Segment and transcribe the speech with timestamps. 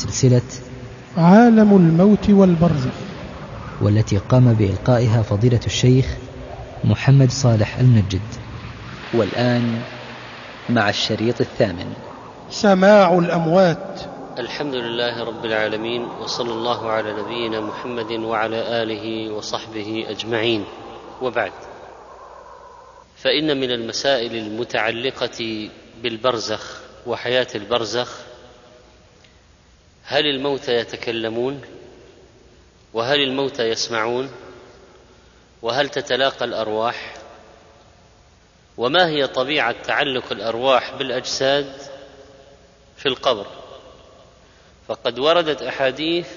[0.00, 0.42] سلسلة
[1.16, 2.94] عالم الموت والبرزخ
[3.80, 6.06] والتي قام بإلقائها فضيلة الشيخ
[6.84, 8.20] محمد صالح المنجد
[9.14, 9.82] والآن
[10.68, 11.92] مع الشريط الثامن.
[12.50, 14.00] سماع الأموات.
[14.38, 20.64] الحمد لله رب العالمين وصلى الله على نبينا محمد وعلى آله وصحبه أجمعين.
[21.22, 21.52] وبعد
[23.16, 25.68] فإن من المسائل المتعلقة
[26.02, 28.29] بالبرزخ وحياة البرزخ
[30.10, 31.62] هل الموتى يتكلمون؟
[32.92, 34.30] وهل الموتى يسمعون؟
[35.62, 37.14] وهل تتلاقى الأرواح؟
[38.76, 41.72] وما هي طبيعة تعلق الأرواح بالأجساد
[42.96, 43.46] في القبر؟
[44.88, 46.28] فقد وردت أحاديث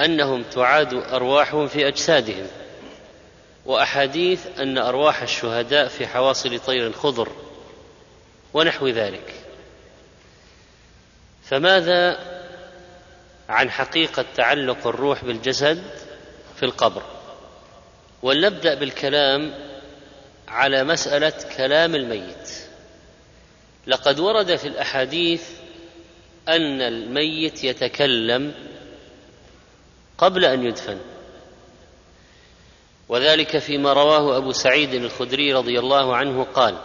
[0.00, 2.46] أنهم تعاد أرواحهم في أجسادهم
[3.66, 7.28] وأحاديث أن أرواح الشهداء في حواصل طير خضر
[8.54, 9.35] ونحو ذلك.
[11.48, 12.18] فماذا
[13.48, 15.82] عن حقيقة تعلق الروح بالجسد
[16.56, 17.02] في القبر؟
[18.22, 19.54] ولنبدأ بالكلام
[20.48, 22.50] على مسألة كلام الميت.
[23.86, 25.50] لقد ورد في الأحاديث
[26.48, 28.54] أن الميت يتكلم
[30.18, 30.98] قبل أن يدفن.
[33.08, 36.78] وذلك فيما رواه أبو سعيد الخدري رضي الله عنه قال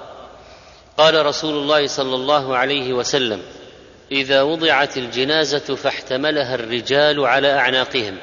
[0.97, 3.41] قال رسول الله صلى الله عليه وسلم
[4.11, 8.17] إذا وضعت الجنازة فاحتملها الرجال على أعناقهم.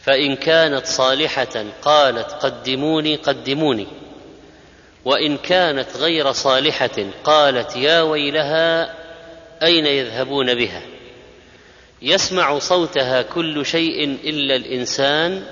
[0.00, 3.86] فإن كانت صالحة قالت قدموني قدموني.
[5.04, 8.94] وإن كانت غير صالحة قالت يا ويلها
[9.62, 10.82] أين يذهبون بها؟
[12.02, 15.42] يسمع صوتها كل شيء إلا الإنسان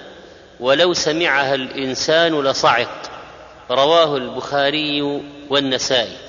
[0.61, 3.11] ولو سمعها الإنسان لصعق.
[3.71, 6.26] رواه البخاري والنسائي.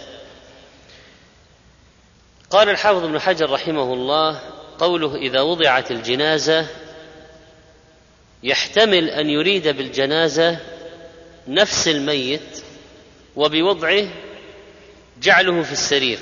[2.50, 4.40] قال الحافظ ابن حجر رحمه الله
[4.80, 6.68] قوله إذا وضعت الجنازة
[8.44, 10.60] يحتمل أن يريد بالجنازة
[11.48, 12.64] نفس الميت
[13.36, 14.08] وبوضعه
[15.22, 16.20] جعله في السرير.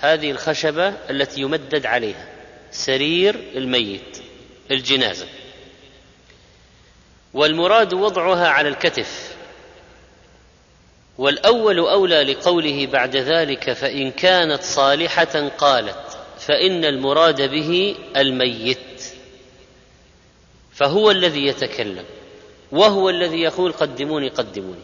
[0.00, 2.28] هذه الخشبة التي يمدد عليها.
[2.70, 4.18] سرير الميت
[4.70, 5.26] الجنازة.
[7.34, 9.33] والمراد وضعها على الكتف.
[11.18, 18.78] والأول أولى لقوله بعد ذلك فإن كانت صالحة قالت فإن المراد به الميت.
[20.72, 22.04] فهو الذي يتكلم
[22.72, 24.82] وهو الذي يقول قدموني قدموني.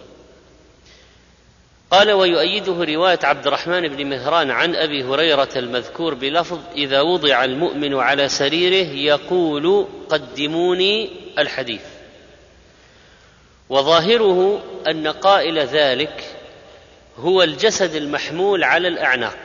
[1.90, 7.94] قال ويؤيده رواية عبد الرحمن بن مهران عن أبي هريرة المذكور بلفظ إذا وضع المؤمن
[7.94, 11.82] على سريره يقول قدموني الحديث.
[13.68, 16.24] وظاهره أن قائل ذلك
[17.18, 19.38] هو الجسد المحمول على الأعناق.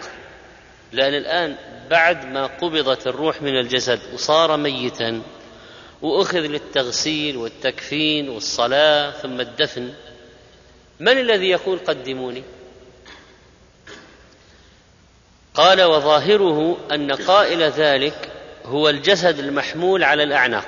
[0.92, 1.56] لأن الآن
[1.90, 5.22] بعد ما قبضت الروح من الجسد وصار ميتا
[6.02, 9.94] وأخذ للتغسيل والتكفين والصلاة ثم الدفن
[11.00, 12.44] من الذي يقول قدموني؟
[15.54, 18.30] قال وظاهره أن قائل ذلك
[18.66, 20.68] هو الجسد المحمول على الأعناق.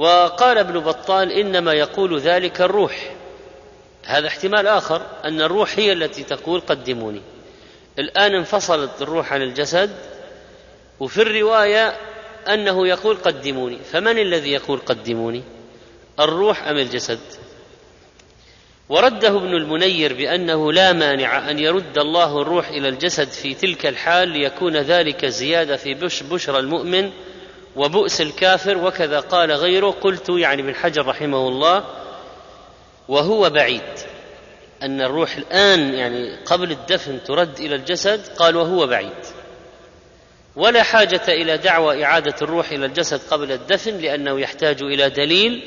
[0.00, 3.14] وقال ابن بطال إنما يقول ذلك الروح.
[4.04, 7.22] هذا احتمال آخر أن الروح هي التي تقول قدموني.
[7.98, 9.90] الآن انفصلت الروح عن الجسد
[11.00, 11.96] وفي الرواية
[12.48, 13.78] أنه يقول قدموني.
[13.92, 15.42] فمن الذي يقول قدموني؟
[16.20, 17.20] الروح أم الجسد؟
[18.88, 24.28] ورده ابن المنير بأنه لا مانع أن يرد الله الروح إلى الجسد في تلك الحال
[24.28, 27.10] ليكون ذلك زيادة في بش بشرى المؤمن
[27.76, 29.90] وبؤس الكافر وكذا قال غيره.
[29.90, 31.84] قلت يعني ابن حجر رحمه الله
[33.08, 33.98] وهو بعيد
[34.82, 38.26] أن الروح الآن يعني قبل الدفن ترد إلى الجسد.
[38.38, 39.24] قال وهو بعيد.
[40.56, 45.62] ولا حاجة إلى دعوى إعادة الروح إلى الجسد قبل الدفن لأنه يحتاج إلى دليل.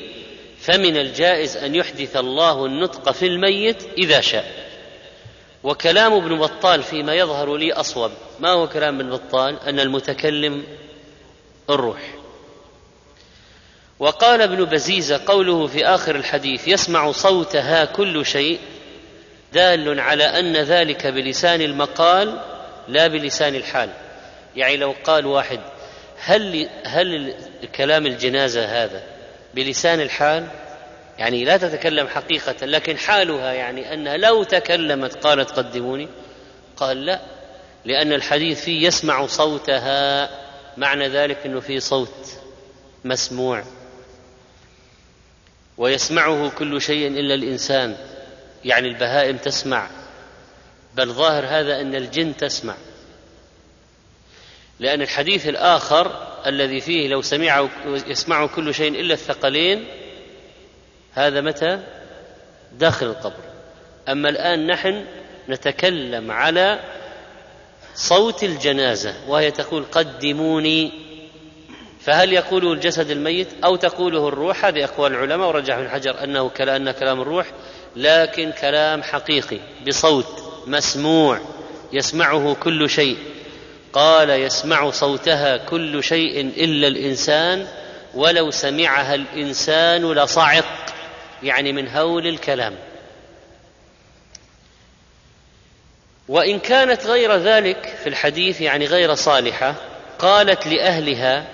[0.60, 4.64] فمن الجائز أن يحدث الله النطق في الميت إذا شاء.
[5.62, 8.10] وكلام ابن بطال فيما يظهر لي أصوب.
[8.40, 10.62] ما هو كلام ابن بطال؟ أن المتكلم
[11.70, 12.14] الروح.
[13.98, 18.58] وقال ابن بزيزة قوله في آخر الحديث يسمع صوتها كل شيء
[19.52, 22.40] دال على أن ذلك بلسان المقال
[22.88, 23.90] لا بلسان الحال.
[24.56, 25.60] يعني لو قال واحد
[26.18, 27.34] هل هل
[27.74, 29.02] كلام الجنازة هذا
[29.54, 30.46] بلسان الحال؟
[31.18, 36.08] يعني لا تتكلم حقيقة لكن حالها يعني أنها لو تكلمت قالت قدموني؟
[36.76, 37.20] قال لا
[37.84, 40.28] لأن الحديث فيه يسمع صوتها.
[40.76, 42.40] معنى ذلك إنه في صوت
[43.04, 43.64] مسموع.
[45.78, 47.96] ويسمعه كل شيء إلا الإنسان.
[48.64, 49.90] يعني البهائم تسمع
[50.94, 52.74] بل ظاهر هذا أن الجن تسمع.
[54.80, 59.84] لأن الحديث الآخر الذي فيه لو سمع يسمع كل شيء إلا الثقلين
[61.12, 61.80] هذا متى؟
[62.72, 63.44] داخل القبر.
[64.08, 65.04] أما الآن نحن
[65.48, 66.80] نتكلم على
[67.94, 70.92] صوت الجنازة وهي تقول قدموني
[72.00, 76.90] فهل يقوله الجسد الميت أو تقوله الروح؟ هذه أقوال العلماء ورجح ابن حجر أنه كلام
[76.90, 77.46] كلام الروح
[77.96, 80.26] لكن كلام حقيقي بصوت
[80.66, 81.40] مسموع
[81.92, 83.16] يسمعه كل شيء.
[83.92, 87.66] قال يسمع صوتها كل شيء إلا الإنسان
[88.14, 90.64] ولو سمعها الإنسان لصعق
[91.42, 92.74] يعني من هول الكلام.
[96.28, 99.74] وإن كانت غير ذلك في الحديث يعني غير صالحة
[100.18, 101.44] قالت لأهلها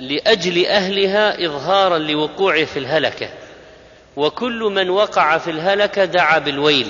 [0.00, 3.28] لأجل أهلها إظهارا لوقوعه في الهلكة.
[4.16, 6.86] وكل من وقع في الهلكة دعا بالويل.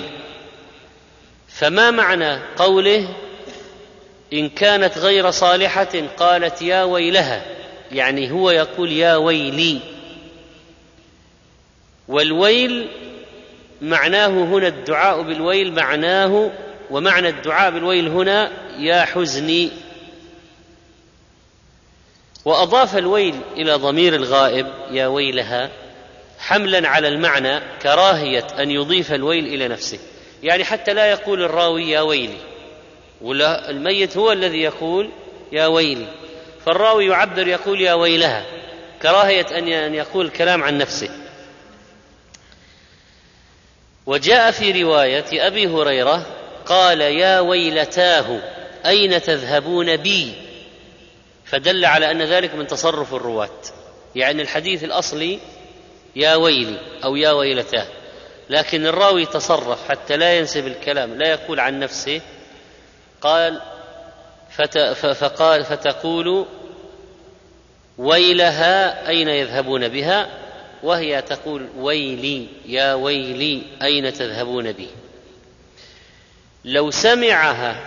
[1.47, 3.07] فما معنى قوله
[4.33, 7.41] إن كانت غير صالحة؟ قالت يا ويلها.
[7.91, 9.79] يعني هو يقول يا ويلي.
[12.07, 12.89] والويل
[13.81, 16.51] معناه هنا الدعاء بالويل معناه
[16.91, 19.71] ومعنى الدعاء بالويل هنا يا حزني.
[22.45, 25.69] وأضاف الويل إلى ضمير الغائب يا ويلها
[26.39, 29.99] حملا على المعنى كراهية أن يضيف الويل إلى نفسه.
[30.43, 32.37] يعني حتى لا يقول الراوي يا ويلي
[33.21, 35.09] ولا الميت هو الذي يقول
[35.51, 36.07] يا ويلي.
[36.65, 38.45] فالراوي يعبر يقول يا ويلها
[39.01, 41.09] كراهية أن يقول الكلام عن نفسه.
[44.05, 46.25] وجاء في رواية أبي هريرة
[46.67, 48.39] قال يا ويلتاه
[48.85, 50.33] أين تذهبون بي؟
[51.45, 53.59] فدل على أن ذلك من تصرف الرواة.
[54.15, 55.39] يعني الحديث الأصلي
[56.15, 57.87] يا ويلي أو يا ويلتاه.
[58.49, 62.21] لكن الراوي تصرف حتى لا ينسب الكلام لا يقول عن نفسه
[63.21, 63.61] قال
[64.49, 64.77] فت
[65.13, 66.45] فقال فتقول
[67.97, 70.27] ويلها أين يذهبون بها؟
[70.83, 74.87] وهي تقول ويلي يا ويلي أين تذهبون بي؟
[76.67, 77.83] لو سمعها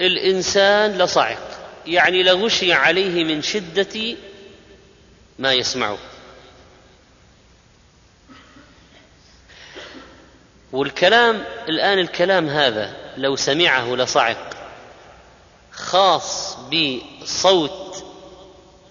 [0.00, 1.38] الإنسان لصعق.
[1.86, 4.16] يعني لغشي عليه من شدة
[5.38, 5.98] ما يسمعه.
[10.72, 14.54] والكلام الآن الكلام هذا لو سمعه لصعق
[15.72, 18.04] خاص بصوت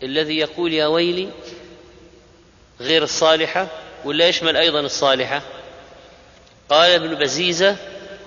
[0.04, 1.30] الذي يقول يا ويلي
[2.80, 3.68] غير الصالحة
[4.06, 5.42] ولا يشمل أيضا الصالحة؟
[6.70, 7.78] قال ابن بزيزة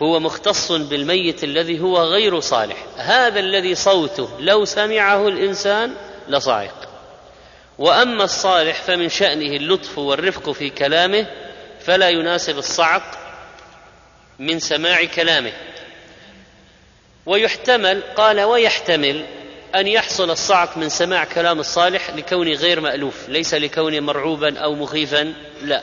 [0.03, 2.77] هو مختص بالميت الذي هو غير صالح.
[2.97, 5.95] هذا الذي صوته لو سمعه الإنسان
[6.29, 6.89] لصعق
[7.79, 11.27] وأما الصالح فمن شأنه اللطف والرفق في كلامه
[11.81, 13.19] فلا يناسب الصعق
[14.39, 15.53] من سماع كلامه.
[17.27, 19.25] ويحتمل قال ويحتمل
[19.75, 25.35] أن يحصل الصعق من سماع كلام الصالح لكونه غير مألوف ليس لكونه مرعوبا أو مخيفا
[25.63, 25.83] لا.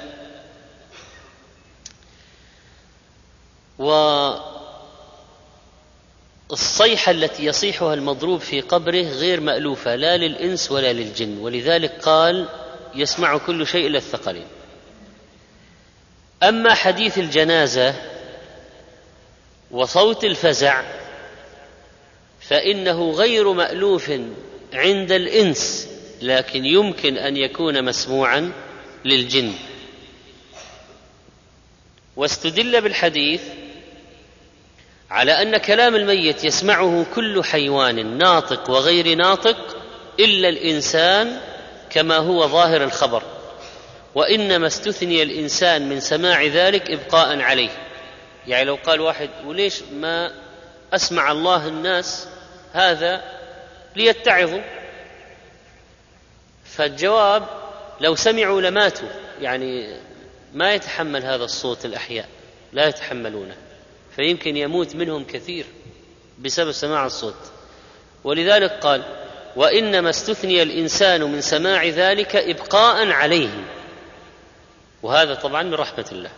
[6.49, 11.37] والصيحة التي يصيحها المضروب في قبره غير مألوفة لا للإنس ولا للجن.
[11.37, 12.49] ولذلك قال
[12.95, 14.45] يسمع كل شيء الا الثقلين.
[16.43, 17.95] أما حديث الجنازة
[19.71, 20.83] وصوت الفزع
[22.41, 24.11] فإنه غير مألوف
[24.73, 25.87] عند الإنس
[26.21, 28.51] لكن يمكن أن يكون مسموعا
[29.05, 29.53] للجن.
[32.15, 33.41] واستدل بالحديث
[35.13, 39.77] على أن كلام الميت يسمعه كل حيوان ناطق وغير ناطق
[40.19, 41.39] إلا الإنسان
[41.89, 43.23] كما هو ظاهر الخبر
[44.15, 47.69] وإنما استثني الإنسان من سماع ذلك إبقاء عليه.
[48.47, 50.31] يعني لو قال واحد وليش ما
[50.93, 52.27] أسمع الله الناس
[52.73, 53.23] هذا
[53.95, 54.61] ليتعظوا؟
[56.65, 57.43] فالجواب
[58.01, 59.09] لو سمعوا لماتوا.
[59.41, 59.97] يعني
[60.53, 62.27] ما يتحمل هذا الصوت الأحياء
[62.73, 63.55] لا يتحملونه.
[64.15, 65.65] فيمكن يموت منهم كثير
[66.39, 67.51] بسبب سماع الصوت.
[68.23, 69.03] ولذلك قال
[69.55, 73.49] وإنما استثني الإنسان من سماع ذلك ابقاء عليه.
[75.03, 76.31] وهذا طبعا من رحمة الله.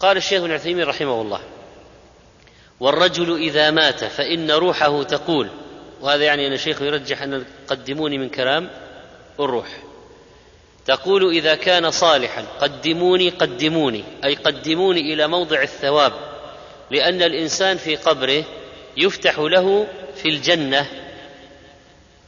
[0.00, 1.40] قال الشيخ ابن عثيمين رحمه الله
[2.80, 5.50] والرجل إذا مات فإن روحه تقول
[6.00, 8.70] وهذا يعني أن الشيخ يرجح أن قدموني من كلام
[9.40, 9.82] الروح.
[10.86, 16.31] تقول إذا كان صالحا قدموني قدموني أي قدموني إلى موضع الثواب.
[16.92, 18.44] لأن الإنسان في قبره
[18.96, 20.86] يفتح له في الجنة.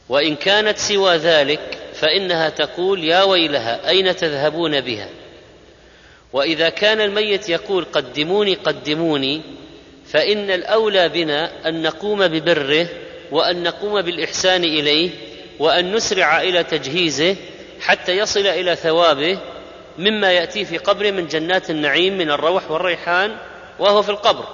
[0.09, 5.09] وإن كانت سوى ذلك فإنها تقول يا ويلها أين تذهبون بها؟
[6.33, 9.41] وإذا كان الميت يقول قدموني قدموني
[10.05, 12.87] فإن الأولى بنا أن نقوم ببره
[13.31, 15.09] وأن نقوم بالإحسان إليه
[15.59, 17.35] وأن نسرع إلى تجهيزه
[17.81, 19.39] حتى يصل إلى ثوابه
[19.97, 23.35] مما يأتي في قبره من جنات النعيم من الروح والريحان
[23.79, 24.45] وهو في القبر.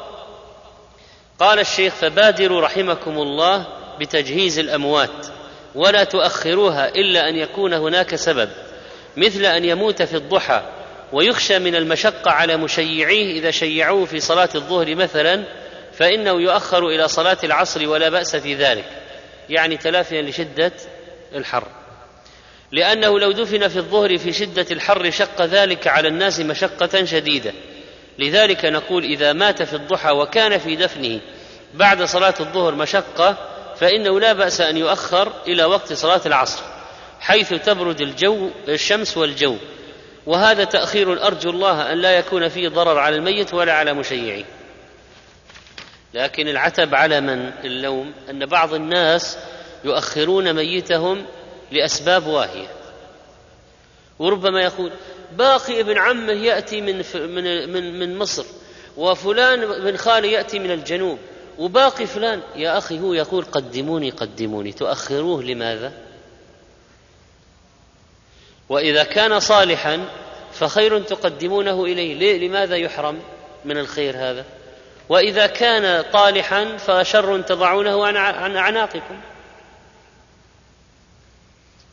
[1.39, 3.67] قال الشيخ فبادروا رحمكم الله
[3.99, 5.27] بتجهيز الأموات
[5.75, 8.49] ولا تؤخروها إلا أن يكون هناك سبب
[9.17, 10.61] مثل أن يموت في الضحى
[11.13, 15.43] ويخشى من المشقة على مشيعيه إذا شيعوه في صلاة الظهر مثلا
[15.93, 18.85] فإنه يؤخر إلى صلاة العصر ولا بأس في ذلك
[19.49, 20.71] يعني تلافيا لشدة
[21.35, 21.67] الحر.
[22.71, 27.53] لأنه لو دفن في الظهر في شدة الحر شق ذلك على الناس مشقة شديدة
[28.19, 31.19] لذلك نقول إذا مات في الضحى وكان في دفنه
[31.73, 33.37] بعد صلاة الظهر مشقة
[33.75, 36.63] فإنه لا بأس أن يؤخر إلى وقت صلاة العصر
[37.19, 39.57] حيث تبرد الجو الشمس والجو.
[40.25, 44.45] وهذا تأخير أرجو الله أن لا يكون فيه ضرر على الميت ولا على مشيعيه
[46.13, 48.13] لكن العتب على من؟ اللوم.
[48.29, 49.37] أن بعض الناس
[49.83, 51.25] يؤخرون ميتهم
[51.71, 52.67] لأسباب واهية.
[54.19, 54.91] وربما يقول
[55.37, 58.45] باقي ابن عمه يأتي من من من, من مصر
[58.97, 61.19] وفلان بن خالة يأتي من الجنوب
[61.59, 65.93] وباقي فلان يا أخي هو يقول قدموني قدموني تؤخروه لماذا؟
[68.69, 70.05] وإذا كان صالحا
[70.53, 73.19] فخير تقدمونه إليه ليه؟ لماذا يحرم
[73.65, 74.45] من الخير هذا؟
[75.09, 79.21] وإذا كان طالحا فشر تضعونه عن أعناقكم.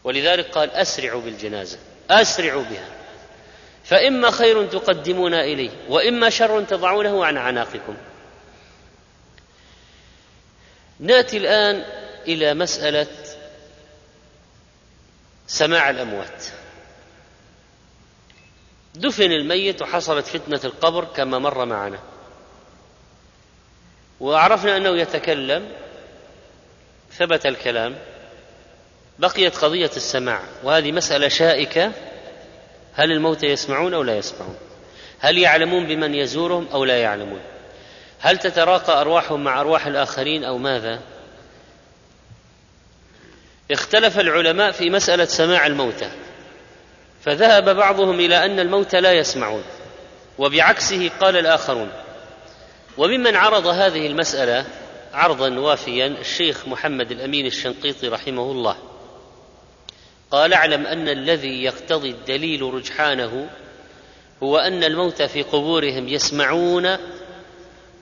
[0.05, 1.79] ولذلك قال أسرعوا بالجنازة
[2.11, 2.98] أسرعوا بها.
[3.89, 7.97] فإما خير تقدمون إليه وإما شر تضعونه عن اعناقكم
[11.01, 11.85] نأتي الآن
[12.27, 13.07] إلى مسألة
[15.47, 16.45] سماع الأموات.
[18.95, 21.99] دفن الميت وحصلت فتنة القبر كما مر معنا.
[24.21, 25.69] وعرفنا أنه يتكلم
[27.13, 27.99] ثبت الكلام
[29.19, 31.93] بقيت قضية السماع وهذه مسألة شائكة
[32.99, 34.57] هل الموتى يسمعون أو لا يسمعون؟
[35.19, 37.41] هل يعلمون بمن يزورهم أو لا يعلمون؟
[38.21, 41.01] هل تتراقى أرواحهم مع أرواح الآخرين أو ماذا؟
[43.71, 46.11] اختلف العلماء في مسألة سماع الموتى
[47.25, 49.63] فذهب بعضهم إلى أن الموتى لا يسمعون
[50.39, 51.91] وبعكسه قال الآخرون.
[52.97, 54.65] وممن عرض هذه المسألة
[55.13, 58.77] عرضا وافيا الشيخ محمد الأمين الشنقيطي رحمه الله.
[60.31, 63.51] قال اعلم أن الذي يقتضي الدليل رجحانه
[64.43, 66.97] هو أن الموتى في قبورهم يسمعون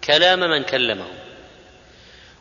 [0.04, 1.14] كلام من كلمهم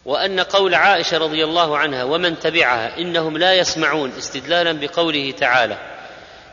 [0.05, 5.77] وأن قول عائشة رضي الله عنها ومن تبعها إنهم لا يسمعون استدلالا بقوله تعالى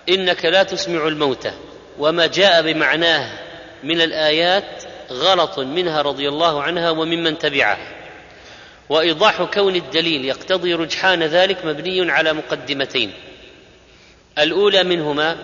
[0.08, 1.52] إنك لا تسمع الموتى
[1.98, 3.30] وما جاء بمعناه
[3.82, 8.01] من الآيات غلط منها رضي الله عنها وممن تبعها.
[8.92, 13.12] وإيضاح كون الدليل يقتضي رجحان ذلك مبني على مقدمتين.
[14.38, 15.36] الأولى منهما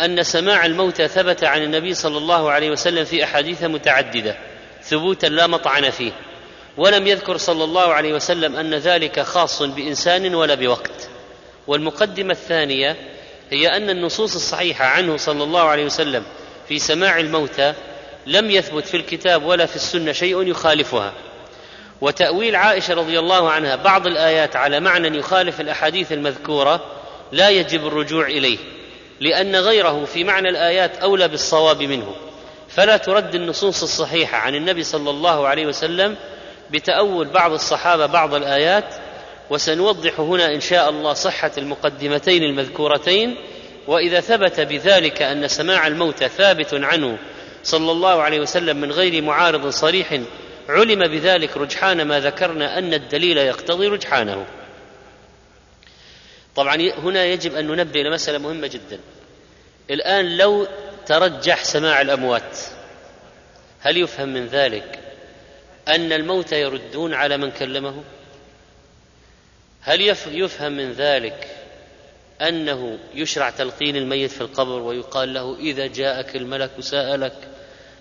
[0.00, 4.36] أن سماع الموتى ثبت عن النبي صلى الله عليه وسلم في أحاديث متعددة
[4.82, 6.12] ثبوتا لا مطعن فيه
[6.76, 11.08] ولم يذكر صلى الله عليه وسلم أن ذلك خاص بإنسان ولا بوقت.
[11.66, 12.96] والمقدمة الثانية
[13.50, 16.24] هي أن النصوص الصحيحة عنه صلى الله عليه وسلم
[16.68, 17.74] في سماع الموتى
[18.26, 21.12] لم يثبت في الكتاب ولا في السنة شيء يخالفها.
[22.02, 26.80] وتأويل عائشة رضي الله عنها بعض الآيات على معنى يخالف الأحاديث المذكورة
[27.32, 28.58] لا يجب الرجوع إليه
[29.20, 32.14] لأن غيره في معنى الآيات أولى بالصواب منه.
[32.68, 36.16] فلا ترد النصوص الصحيحة عن النبي صلى الله عليه وسلم
[36.70, 38.94] بتأول بعض الصحابة بعض الآيات
[39.50, 43.36] وسنوضح هنا إن شاء الله صحة المقدمتين المذكورتين
[43.86, 47.18] وإذا ثبت بذلك أن سماع الموتى ثابت عنه
[47.64, 50.20] صلى الله عليه وسلم من غير معارض صريح
[50.72, 54.46] علم بذلك رجحان ما ذكرنا أن الدليل يقتضي رجحانه.
[56.56, 59.00] طبعا هنا يجب أن ننبه إلى مسألة مهمة جدا.
[59.90, 60.66] الآن لو
[61.06, 62.58] ترجح سماع الأموات
[63.80, 64.98] هل يفهم من ذلك
[65.88, 68.02] أن الموتى يردون على من كلمه؟
[69.80, 71.56] هل يفهم من ذلك
[72.40, 77.51] أنه يشرع تلقين الميت في القبر ويقال له إذا جاءك الملك سألك؟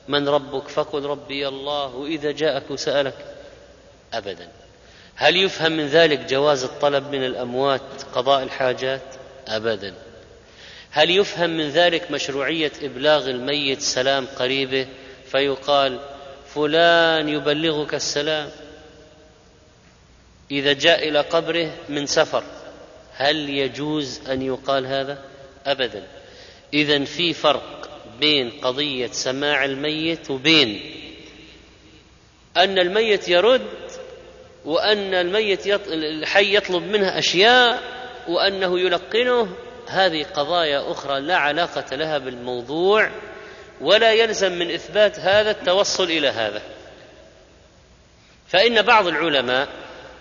[0.08, 3.36] من ربك فقل ربي الله واذا جاءك سالك
[4.14, 4.50] ابدا.
[5.16, 7.82] هل يفهم من ذلك جواز الطلب من الأموات
[8.16, 9.02] قضاء الحاجات؟
[9.48, 9.94] ابدا.
[10.92, 14.88] هل يفهم من ذلك مشروعية إبلاغ الميت سلام قريبه؟
[15.32, 16.00] فيقال
[16.56, 18.50] فلان يبلغك السلام
[20.52, 22.44] إذا جاء إلى قبره من سفر.
[23.14, 25.22] هل يجوز أن يقال هذا؟
[25.66, 26.08] ابدا.
[26.74, 27.81] اذا في فرق.
[28.22, 30.82] بين قضية سماع الميت وبين
[32.58, 33.68] أن الميت يرد
[34.66, 37.82] وأن الميت الحي يطلب منه أشياء
[38.28, 39.48] وأنه يلقنه.
[39.88, 43.10] هذه قضايا أخرى لا علاقة لها بالموضوع
[43.82, 46.62] ولا يلزم من إثبات هذا التوصل إلى هذا.
[48.48, 49.68] فإن بعض العلماء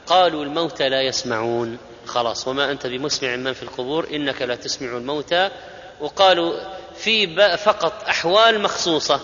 [0.07, 1.79] قالوا الموتى لا يسمعون.
[2.07, 5.51] خلاص وما أنت بمسمع من في القبور إنك لا تسمع الموتى
[6.01, 7.27] وقالوا في
[7.57, 9.21] فقط أحوال مخصوصة.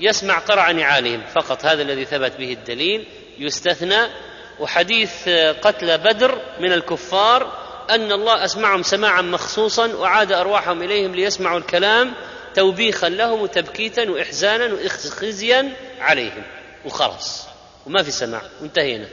[0.00, 1.22] يسمع قرع نعالهم.
[1.34, 3.06] فقط هذا الذي ثبت به الدليل.
[3.38, 4.08] يستثنى.
[4.60, 5.28] وحديث
[5.62, 7.52] قتل بدر من الكفار
[7.90, 12.12] أن الله أسمعهم سماعا مخصوصا وعاد أرواحهم إليهم ليسمعوا الكلام
[12.54, 16.42] توبيخا لهم وتبكيتا وإحزانا وخزيا عليهم.
[16.84, 17.46] وخلاص.
[17.86, 18.42] وما في سماع.
[18.60, 19.08] وانتهينا.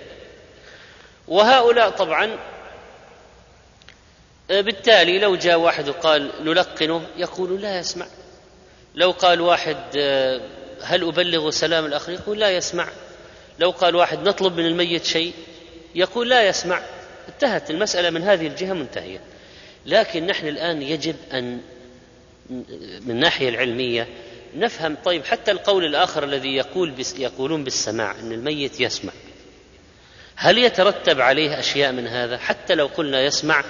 [1.27, 2.39] وهؤلاء طبعا
[4.49, 8.05] بالتالي لو جاء واحد وقال نلقنه يقول لا يسمع.
[8.95, 9.77] لو قال واحد
[10.81, 12.87] هل أبلغ سلام الآخر يقول لا يسمع.
[13.59, 15.33] لو قال واحد نطلب من الميت شيء؟
[15.95, 16.81] يقول لا يسمع.
[17.29, 19.19] انتهت المسألة من هذه الجهة منتهية.
[19.85, 21.59] لكن نحن الآن يجب أن
[23.01, 24.07] من الناحية العلمية
[24.55, 29.13] نفهم طيب حتى القول الآخر الذي يقول بس يقولون بالسماع أن الميت يسمع.
[30.35, 33.63] هل يترتب عليه أشياء من هذا؟ حتى لو قلنا يسمع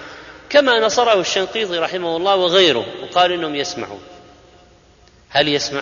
[0.49, 4.01] كما نصره الشنقيطي رحمه الله وغيره وقال إنهم يسمعون.
[5.29, 5.81] هل يسمع؟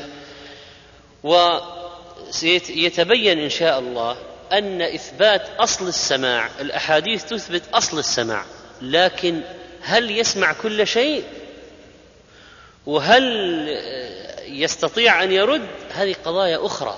[2.43, 4.17] ويتبين إن شاء الله
[4.51, 8.45] أن إثبات أصل السماع الأحاديث تثبت أصل السماع
[8.81, 9.41] لكن
[9.81, 11.24] هل يسمع كل شيء؟
[12.86, 13.24] وهل
[14.47, 16.97] يستطيع أن يرد؟ هذه قضايا أخرى.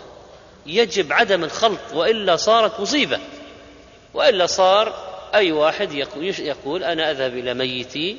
[0.66, 3.20] يجب عدم الخلط وإلا صارت مصيبة
[4.14, 5.94] وإلا صار أي واحد
[6.40, 8.18] يقول أنا أذهب إلى ميتي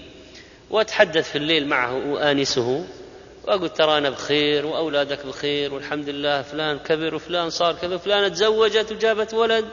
[0.71, 2.85] وأتحدث في الليل معه وآنسه
[3.45, 8.93] وأقول ترى أنا بخير وأولادك بخير والحمد لله فلان كبر وفلان صار كذا وفلانه تزوجت
[8.93, 9.65] وجابت ولد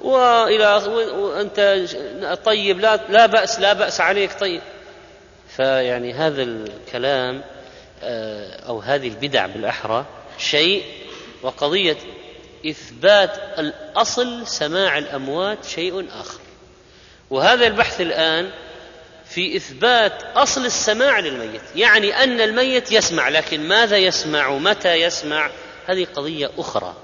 [0.00, 0.82] وإلى
[1.16, 1.86] وأنت
[2.44, 4.60] طيب لا لا باس لا بأس عليك طيب.
[5.56, 7.42] فيعني هذا الكلام
[8.02, 10.06] آه، أو هذه البدع بالأحرى
[10.38, 10.84] شيء
[11.42, 11.96] وقضية
[12.66, 16.40] إثبات الأصل سماع الأموات شيء آخر.
[17.30, 18.50] وهذا البحث الآن
[19.28, 21.62] في إثبات أصل السماع للميت.
[21.76, 25.50] يعني أن الميت يسمع لكن ماذا يسمع متى يسمع؟
[25.86, 26.96] هذه قضية أخرى.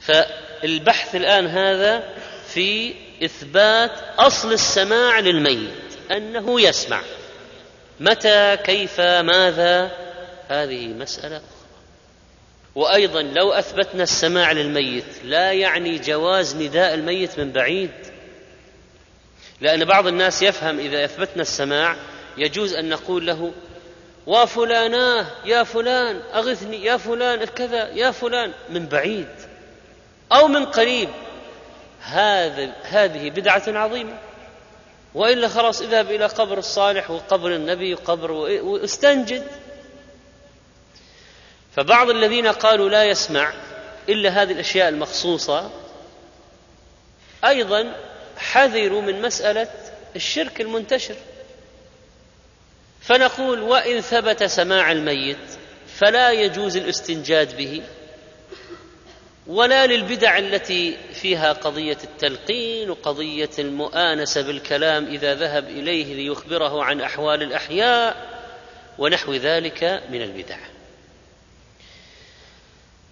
[0.00, 2.02] فالبحث الآن هذا
[2.48, 5.70] في إثبات أصل السماع للميت
[6.10, 7.00] أنه يسمع.
[8.00, 9.90] متى كيف ماذا؟
[10.48, 11.48] هذه مسألة أخرى.
[12.74, 17.90] وأيضا لو أثبتنا السماع للميت لا يعني جواز نداء الميت من بعيد.
[19.60, 21.96] لأن بعض الناس يفهم إذا أثبتنا السماع
[22.36, 23.52] يجوز أن نقول له
[24.26, 28.52] وفلاناه يا فلان أغثني يا فلان كذا يا فلان.
[28.70, 29.28] من بعيد
[30.32, 31.08] أو من قريب.
[32.00, 34.18] هذا هذه بدعة عظيمة.
[35.14, 39.46] وإلا خلاص اذهب إلى قبر الصالح وقبر النبي وقبر واستنجد.
[41.76, 43.52] فبعض الذين قالوا لا يسمع
[44.08, 45.70] إلا هذه الأشياء المخصوصة
[47.44, 47.94] أيضا
[48.36, 49.68] حذروا من مسألة
[50.16, 51.14] الشرك المنتشر.
[53.00, 55.38] فنقول وإن ثبت سماع الميت
[55.86, 57.82] فلا يجوز الاستنجاد به
[59.46, 67.42] ولا للبدع التي فيها قضية التلقين وقضية المؤانسة بالكلام إذا ذهب إليه ليخبره عن أحوال
[67.42, 68.16] الأحياء
[68.98, 70.58] ونحو ذلك من البدع.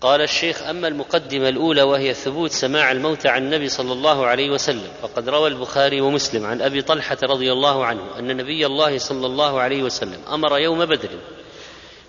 [0.02, 4.88] قال الشيخ أما المقدمة الأولى وهي ثبوت سماع الموت عن النبي صلى الله عليه وسلم
[5.02, 9.60] فقد روى البخاري ومسلم عن أبي طلحة رضي الله عنه أن نبي الله صلى الله
[9.60, 11.08] عليه وسلم أمر يوم بدر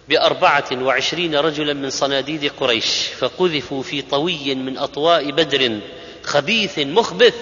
[0.10, 5.80] بأربعة وعشرين رجلا من صناديد قريش فقذفوا في طوي من أطواء بدر
[6.24, 7.36] خبيث مخبث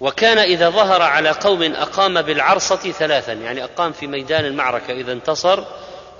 [0.00, 5.64] وكان إذا ظهر على قوم أقام بالعرصة ثلاثا يعني أقام في ميدان المعركة إذا انتصر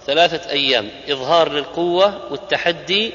[0.06, 3.12] ثلاثة أيام إظهار للقوة والتحدي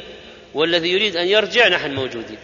[0.54, 2.38] والذي يريد أن يرجع نحن موجودين.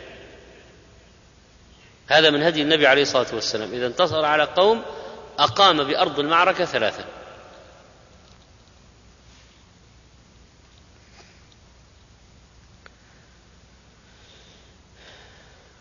[2.08, 3.74] هذا من هدي النبي عليه الصلاة والسلام.
[3.74, 4.82] إذا انتصر على قوم
[5.40, 7.06] أقام بأرض المعركة ثلاثة.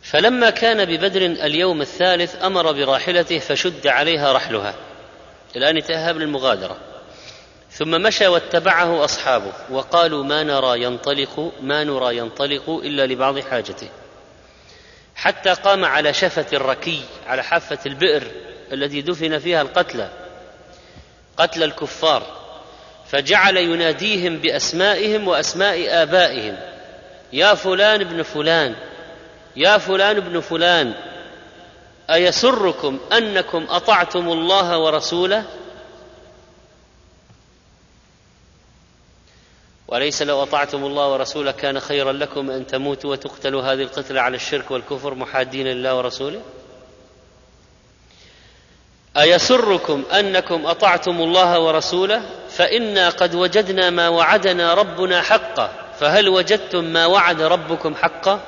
[0.02, 4.74] فلما كان ببدر اليوم الثالث أمر براحلته فشد عليها رحلها.
[5.56, 6.89] الان يتأهب للمغادرة.
[7.80, 13.88] ثم مشى واتبعه أصحابه وقالوا ما نرى ينطلق ما نرى ينطلق إلا لبعض حاجته.
[15.14, 18.22] حتى قام على شفة الركي على حافة البئر
[18.72, 20.08] التي دفن فيها القتلى
[21.36, 22.22] قتل الكفار
[23.06, 26.56] فجعل يناديهم بأسمائهم وأسماء آبائهم.
[27.32, 28.74] يا فلان ابن فلان
[29.56, 30.94] يا فلان ابن فلان
[32.10, 35.44] أيسركم أنكم أطعتم الله ورسوله؟
[39.90, 44.70] وليس لو أطعتم الله ورسوله كان خيرا لكم أن تموتوا وتقتلوا هذه القتلة على الشرك
[44.70, 46.40] والكفر محادين لله ورسوله.
[49.16, 57.06] أيسركم أنكم أطعتم الله ورسوله فإنا قد وجدنا ما وعدنا ربنا حقا فهل وجدتم ما
[57.06, 58.40] وعد ربكم حقا؟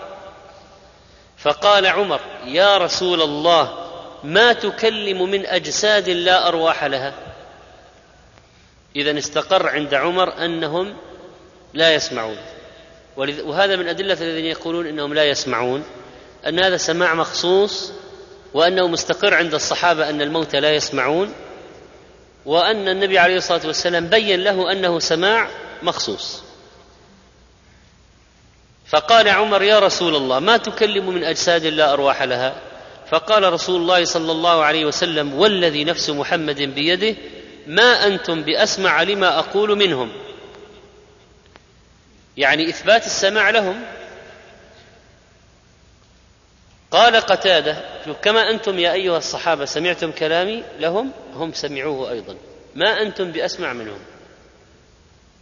[1.38, 3.88] فقال عمر يا رسول الله
[4.24, 7.14] ما تكلم من أجساد لا أرواح لها؟
[8.96, 10.96] اذا استقر عند عمر أنهم
[11.74, 12.36] لا يسمعون.
[13.16, 15.84] وهذا من أدلة الذين يقولون إنهم لا يسمعون
[16.46, 17.92] أن هذا سماع مخصوص
[18.54, 21.32] وأنه مستقر عند الصحابة أن الموتى لا يسمعون
[22.46, 25.48] وأن النبي عليه الصلاة والسلام بين له أنه سماع
[25.82, 26.42] مخصوص.
[28.86, 32.54] فقال عمر يا رسول الله ما تكلم من أجساد لا أرواح لها؟
[33.10, 37.16] فقال رسول الله صلى الله عليه وسلم والذي نفس محمد بيده
[37.66, 40.12] ما أنتم بأسمع لما أقول منهم؟
[42.36, 43.82] يعني إثبات السماع لهم.
[46.90, 47.76] قال قتادة
[48.22, 52.36] كما أنتم يا أيها الصحابة سمعتم كلامي لهم هم سمعوه أيضا.
[52.74, 53.98] ما أنتم بأسمع منهم.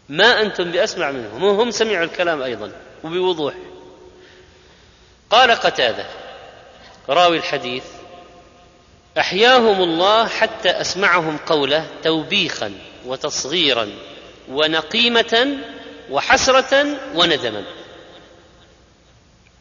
[0.08, 1.44] ما أنتم بأسمع منهم.
[1.44, 2.72] هم سمعوا الكلام أيضا
[3.04, 3.54] وبوضوح.
[5.30, 6.04] قال قتادة
[7.08, 7.84] راوي الحديث
[9.18, 12.72] أحياهم الله حتى أسمعهم قوله توبيخا
[13.06, 13.88] وتصغيرا
[14.48, 15.58] ونقيمة
[16.10, 17.64] وحسرة وندما.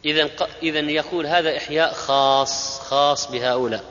[0.06, 0.30] إذا
[0.64, 3.84] إذا يقول هذا إحياء خاص خاص بهؤلاء.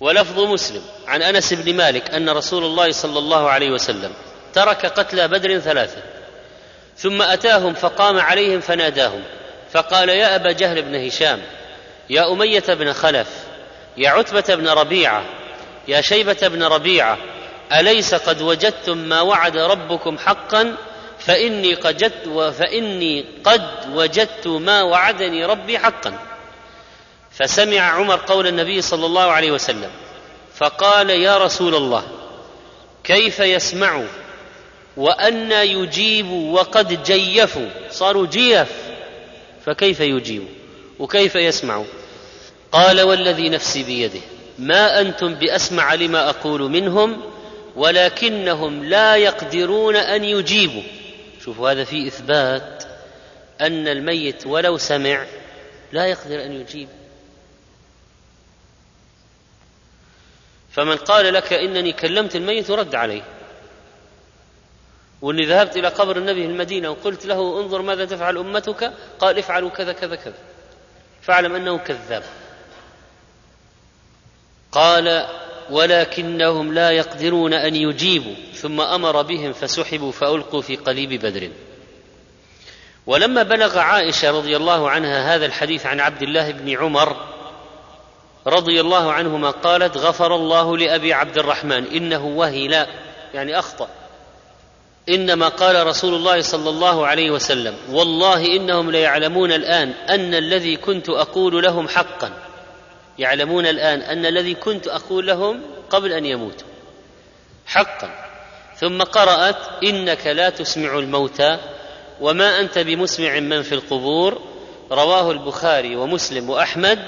[0.00, 4.12] ولفظ مسلم عن أنس بن مالك أن رسول الله صلى الله عليه وسلم
[4.54, 6.02] ترك قتلى بدر ثلاثة
[6.96, 9.22] ثم أتاهم فقام عليهم فناداهم
[9.72, 11.42] فقال يا أبا جهل بن هشام
[12.10, 13.28] يا أمية بن خلف
[13.96, 15.24] يا عتبة بن ربيعة
[15.88, 17.18] يا شيبة بن ربيعة
[17.72, 20.76] أليس قد وجدتم ما وعد ربكم حقا؟
[21.18, 22.12] فإني قد
[22.58, 26.18] فإني قد وجدت ما وعدني ربي حقا.
[27.30, 29.90] فسمع عمر قول النبي صلى الله عليه وسلم
[30.54, 32.02] فقال يا رسول الله
[33.04, 34.02] كيف يسمع؟
[34.96, 38.72] وأن يجيب وقد جيفوا صاروا جيف.
[39.66, 40.42] فكيف يجيب؟
[40.98, 41.82] وكيف يسمع؟
[42.72, 44.20] قال والذي نفسي بيده
[44.58, 47.22] ما أنتم بأسمع لما أقول منهم؟
[47.76, 50.82] ولكنهم لا يقدرون أن يجيبوا.
[51.44, 52.84] شوفوا هذا في إثبات
[53.60, 55.26] أن الميت ولو سمع
[55.92, 56.88] لا يقدر أن يجيب.
[60.70, 63.22] فمن قال لك إنني كلمت الميت رد عليه.
[65.22, 68.92] وإني ذهبت إلى قبر النبي في المدينة وقلت له انظر ماذا تفعل أمتك.
[69.18, 70.38] قال افعلوا كذا كذا كذا.
[71.22, 72.22] فاعلم أنه كذاب.
[74.72, 75.26] قال
[75.70, 81.50] ولكنهم لا يقدرون أن يجيبوا ثم أمر بهم فسحبوا فألقوا في قليب بدر.
[83.06, 87.16] ولما بلغ عائشة رضي الله عنها هذا الحديث عن عبد الله بن عمر
[88.46, 92.86] رضي الله عنهما قالت غفر الله لأبي عبد الرحمن إنه وهل
[93.34, 93.88] يعني أخطأ.
[95.08, 101.08] إنما قال رسول الله صلى الله عليه وسلم والله إنهم ليعلمون الآن أن الذي كنت
[101.08, 102.49] أقول لهم حقا.
[103.20, 106.68] يعلمون الآن أن الذي كنت أقول لهم قبل أن يموتوا
[107.66, 108.10] حقا.
[108.76, 111.58] ثم قرأت إنك لا تسمع الموتى
[112.20, 114.42] وما أنت بمسمع من في القبور.
[114.92, 116.98] رواه البخاري ومسلم وأحمد.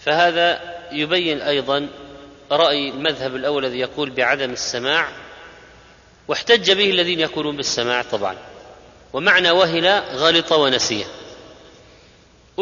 [0.00, 0.60] فهذا
[0.92, 1.88] يبين أيضا
[2.52, 5.08] رأي المذهب الأول الذي يقول بعدم السماع
[6.28, 8.36] واحتج به الذين يقولون بالسماع طبعا.
[9.12, 11.04] ومعنى وهل غلط ونسيه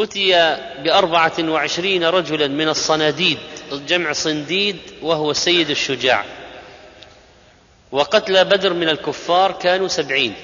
[0.03, 3.39] أتي بأربعة وعشرين رجلا من الصناديد
[3.73, 6.25] جمع صنديد وهو السيد الشجاع.
[7.93, 10.35] وقتلى بدر من الكفار كانوا سبعين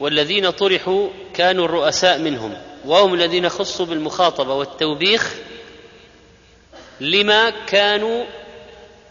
[0.00, 5.34] والذين طرحوا كانوا الرؤساء منهم وهم الذين خصوا بالمخاطبة والتوبيخ
[7.00, 8.24] لما كانوا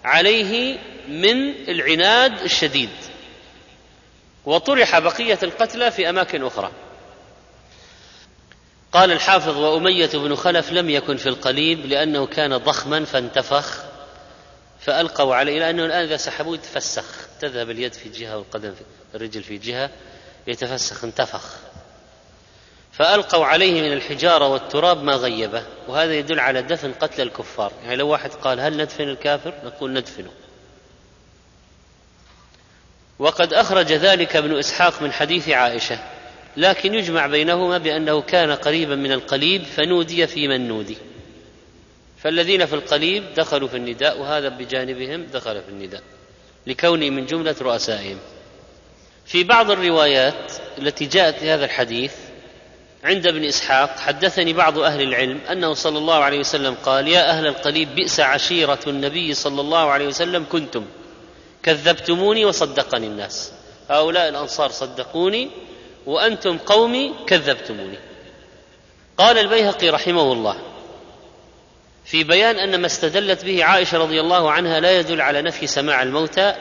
[0.03, 2.89] عليه من العناد الشديد.
[4.45, 6.71] وطرح بقية القتلى في أماكن أخرى.
[8.93, 13.83] قال الحافظ وأمية بن خلف لم يكن في القليب لأنه كان ضخما فانتفخ
[14.79, 17.05] فألقوا عليه لأنه الآن إذا سحبوه يتفسخ.
[17.41, 19.89] تذهب اليد في جهة والقدم في الرجل في جهة
[20.47, 21.55] يتفسخ انتفخ.
[22.91, 25.63] فألقوا عليه من الحجارة والتراب ما غيبه.
[25.87, 27.71] وهذا يدل على دفن قتل الكفار.
[27.83, 30.31] يعني لو واحد قال هل ندفن الكافر؟ نقول ندفنه.
[33.19, 36.12] وقد أخرج ذلك ابن إسحاق من حديث عائشة.
[36.57, 40.97] لكن يجمع بينهما بأنه كان قريبا من القليب فنودي في من نودي.
[42.17, 46.01] فالذين في القليب دخلوا في النداء وهذا بجانبهم دخل في النداء
[46.67, 48.17] لكونه من جملة رؤسائهم.
[49.25, 52.13] في بعض الروايات التي جاءت في هذا الحديث
[53.03, 57.47] عند ابن إسحاق حدثني بعض أهل العلم أنه صلى الله عليه وسلم قال يا أهل
[57.47, 60.85] القليب بئس عشيرة النبي صلى الله عليه وسلم كنتم
[61.63, 63.51] كذبتموني وصدقني الناس.
[63.89, 65.49] هؤلاء الأنصار صدقوني
[66.05, 67.97] وأنتم قومي كذبتموني.
[69.17, 70.59] قال البيهقي رحمه الله
[72.05, 76.03] في بيان أن ما استدلت به عائشة رضي الله عنها لا يدل على نفي سماع
[76.03, 76.55] الموتى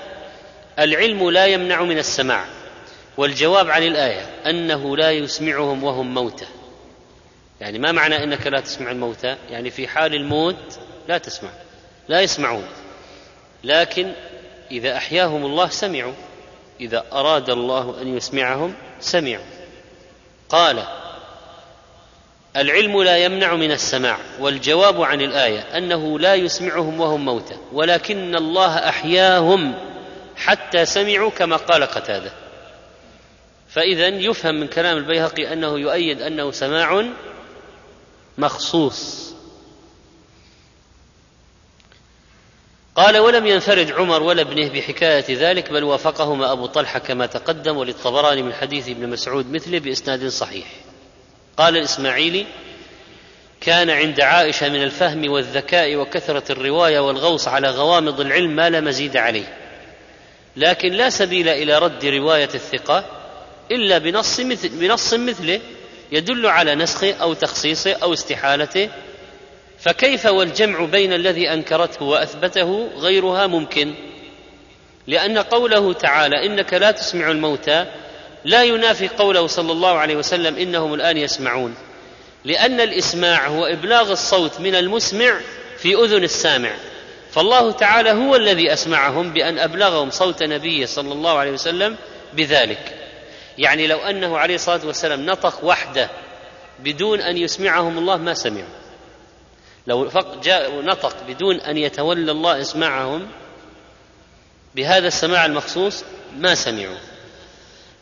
[0.78, 2.44] العلم لا يمنع من السماع
[3.16, 6.46] والجواب عن الآية أنه لا يسمعهم وهم موتى.
[7.60, 10.78] يعني ما معنى إنك لا تسمع الموتى؟ يعني في حال الموت
[11.08, 11.50] لا تسمع
[12.08, 12.66] لا يسمعون.
[13.64, 14.12] لكن
[14.70, 16.14] إذا أحياهم الله سمعوا
[16.80, 19.44] إذا أراد الله أن يسمعهم سمعوا
[20.48, 20.82] قال
[22.56, 28.88] العلم لا يمنع من السماع والجواب عن الآية أنه لا يسمعهم وهم موتى ولكن الله
[28.88, 29.74] أحياهم
[30.36, 32.32] حتى سمعوا كما قال قتادة.
[33.68, 37.04] فاذا يفهم من كلام البيهقي أنه يؤيد أنه سماع
[38.38, 39.21] مخصوص.
[42.96, 48.42] قال ولم ينفرد عمر ولا ابنه بحكاية ذلك بل وافقهما أبو طلحة كما تقدم وللطبراني
[48.42, 50.66] من حديث ابن مسعود مثله بإسناد صحيح.
[51.56, 52.46] قال الإسماعيلي
[53.60, 59.16] كان عند عائشة من الفهم والذكاء وكثرة الرواية والغوص على غوامض العلم ما لا مزيد
[59.16, 59.58] عليه.
[60.56, 63.04] لكن لا سبيل إلى رد رواية الثقة
[63.70, 65.60] إلا بنص مثل بنص مثله
[66.12, 68.88] يدل على نسخه أو تخصيصه أو استحالته
[69.82, 73.94] فكيف والجمع بين الذي أنكرته وأثبته غيرها ممكن؟
[75.06, 77.86] لأن قوله تعالى إنك لا تسمع الموتى
[78.44, 81.74] لا ينافي قوله صلى الله عليه وسلم إنهم الآن يسمعون.
[82.44, 85.40] لأن الإسماع هو إبلاغ الصوت من المسمع
[85.78, 86.70] في أذن السامع.
[87.30, 91.96] فالله تعالى هو الذي أسمعهم بأن أبلغهم صوت نبيه صلى الله عليه وسلم
[92.32, 92.94] بذلك.
[93.58, 96.08] يعني لو أنه عليه الصلاة والسلام نطق وحده
[96.78, 98.81] بدون أن يسمعهم الله ما سمعوا.
[99.86, 100.08] لو
[100.42, 103.26] جاء نطق بدون أن يتولى الله إسماعهم
[104.74, 106.04] بهذا السماع المخصوص
[106.38, 106.96] ما سمعوا.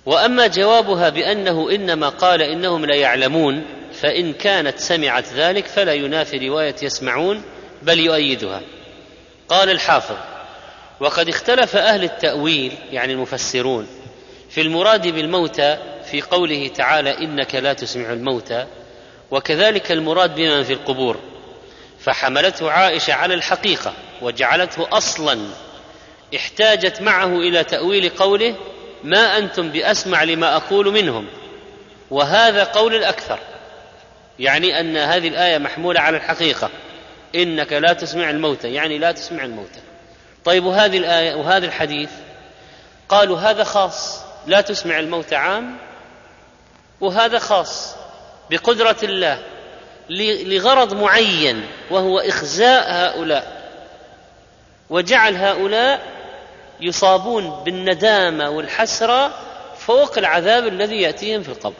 [0.06, 6.76] وأما جوابها بأنه إنما قال إنهم لا يعلمون فإن كانت سمعت ذلك فلا ينافي رواية
[6.82, 7.42] يسمعون
[7.82, 8.62] بل يؤيدها.
[9.48, 10.16] قال الحافظ
[11.00, 13.86] وقد اختلف أهل التأويل يعني المفسرون
[14.50, 15.78] في المراد بالموتى
[16.10, 18.66] في قوله تعالى إنك لا تسمع الموتى
[19.30, 21.16] وكذلك المراد بمن في القبور.
[22.04, 25.38] فحملته عائشة على الحقيقة وجعلته أصلا.
[26.36, 28.56] احتاجت معه إلى تأويل قوله
[29.04, 31.26] ما أنتم بأسمع لما أقول منهم.
[32.10, 33.38] وهذا قول الأكثر.
[34.38, 36.70] يعني أن هذه الآية محمولة على الحقيقة.
[37.34, 38.74] إنك لا تسمع الموتى.
[38.74, 39.80] يعني لا تسمع الموتى.
[40.44, 42.10] طيب وهذه الآية وهذا الحديث؟
[43.08, 44.20] قالوا هذا خاص.
[44.46, 45.76] لا تسمع الموتى عام.
[47.00, 47.94] وهذا خاص.
[48.50, 49.42] بقدرة الله.
[50.44, 53.60] لغرض معين وهو إخزاء هؤلاء.
[54.90, 56.00] وجعل هؤلاء
[56.80, 59.34] يصابون بالندامة والحسرة
[59.78, 61.74] فوق العذاب الذي يأتيهم في القبر.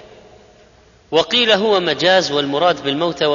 [1.11, 3.27] وقيل هو مجاز والمراد بالموتى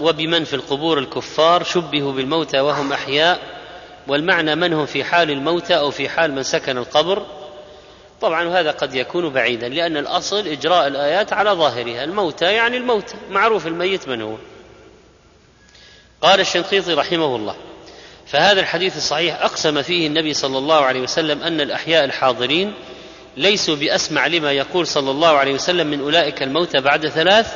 [0.00, 3.38] وبمن في القبور الكفار شبهوا بالموتى وهم أحياء.
[4.08, 7.26] والمعنى من هم في حال الموتى أو في حال من سكن القبر؟
[8.24, 12.04] طبعا هذا قد يكون بعيدا لأن الأصل إجراء الآيات على ظاهرها.
[12.04, 14.36] الموتى يعني الموتى معروف الميت من هو.
[16.22, 17.56] قال الشنقيطي رحمه الله
[18.26, 22.74] فهذا الحديث الصحيح أقسم فيه النبي صلى الله عليه وسلم أن الأحياء الحاضرين
[23.36, 27.54] ليسوا بأسمع لما يقول صلى الله عليه وسلم من أولئك الموتى بعد ثلاث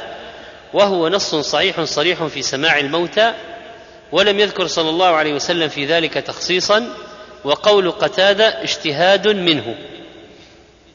[0.74, 3.35] وهو نص صحيح صريح في سماع الموتى
[4.12, 6.94] ولم يذكر صلى الله عليه وسلم في ذلك تخصيصا
[7.44, 9.74] وقول قتادة اجتهاد منه.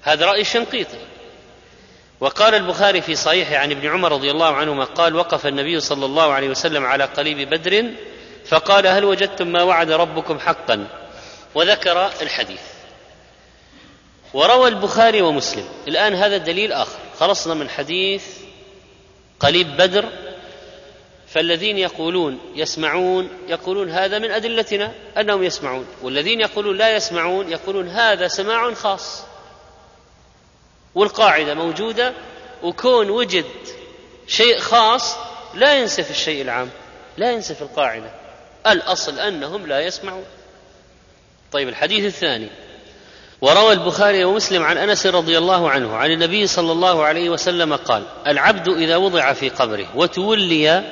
[0.04, 0.98] هذا رأي الشنقيطي.
[2.20, 6.34] وقال البخاري في صحيح عن ابن عمر رضي الله عنهما قال وقف النبي صلى الله
[6.34, 7.90] عليه وسلم على قليب بدر
[8.46, 10.88] فقال هل وجدتم ما وعد ربكم حقا؟
[11.56, 12.62] وذكر الحديث.
[14.34, 15.66] وروى البخاري ومسلم.
[15.88, 17.00] الآن هذا دليل آخر.
[17.20, 18.26] خلصنا من حديث
[19.40, 20.10] قليب بدر.
[21.28, 28.28] فالذين يقولون يسمعون يقولون هذا من أدلتنا أنهم يسمعون والذين يقولون لا يسمعون يقولون هذا
[28.28, 29.33] سماع خاص.
[30.96, 32.14] والقاعدة موجودة
[32.64, 33.46] وكون وجد
[34.28, 35.16] شيء خاص
[35.54, 36.70] لا ينسف الشيء العام
[37.18, 38.10] لا ينسف القاعدة.
[38.68, 40.26] الأصل أنهم لا يسمعون.
[41.52, 42.50] طيب الحديث الثاني.
[43.42, 48.04] وروى البخاري ومسلم عن أنس رضي الله عنه عن النبي صلى الله عليه وسلم قال
[48.28, 50.84] العبد إذا وضع في قبره وتولي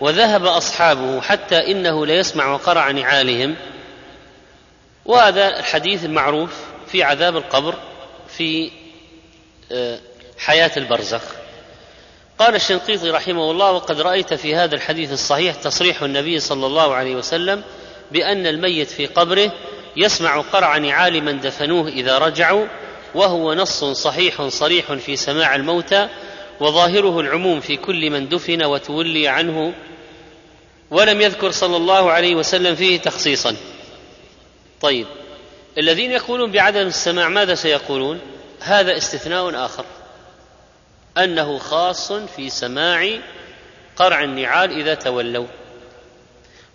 [0.00, 3.56] وذهب أصحابه حتى إنه ليسمع قرع نعالهم.
[5.04, 6.50] وهذا الحديث المعروف
[6.86, 7.74] في عذاب القبر
[8.28, 8.70] في
[10.38, 11.22] حياة البرزخ.
[12.38, 17.14] قال الشنقيطي رحمه الله وقد رأيت في هذا الحديث الصحيح تصريح النبي صلى الله عليه
[17.14, 17.62] وسلم
[18.12, 19.52] بأن الميت في قبره
[19.96, 22.66] يسمع قرع نعال من دفنوه إذا رجعوا
[23.14, 26.08] وهو نص صحيح صريح في سماع الموتى
[26.60, 29.72] وظاهره العموم في كل من دفن وتولي عنه
[30.90, 33.56] ولم يذكر صلى الله عليه وسلم فيه تخصيصا.
[34.80, 35.06] طيب
[35.78, 38.20] الذين يقولون بعدم السماع ماذا سيقولون؟
[38.60, 39.84] هذا استثناء آخر.
[41.18, 43.18] أنه خاص في سماع
[43.96, 45.46] قرع النعال إذا تولوا.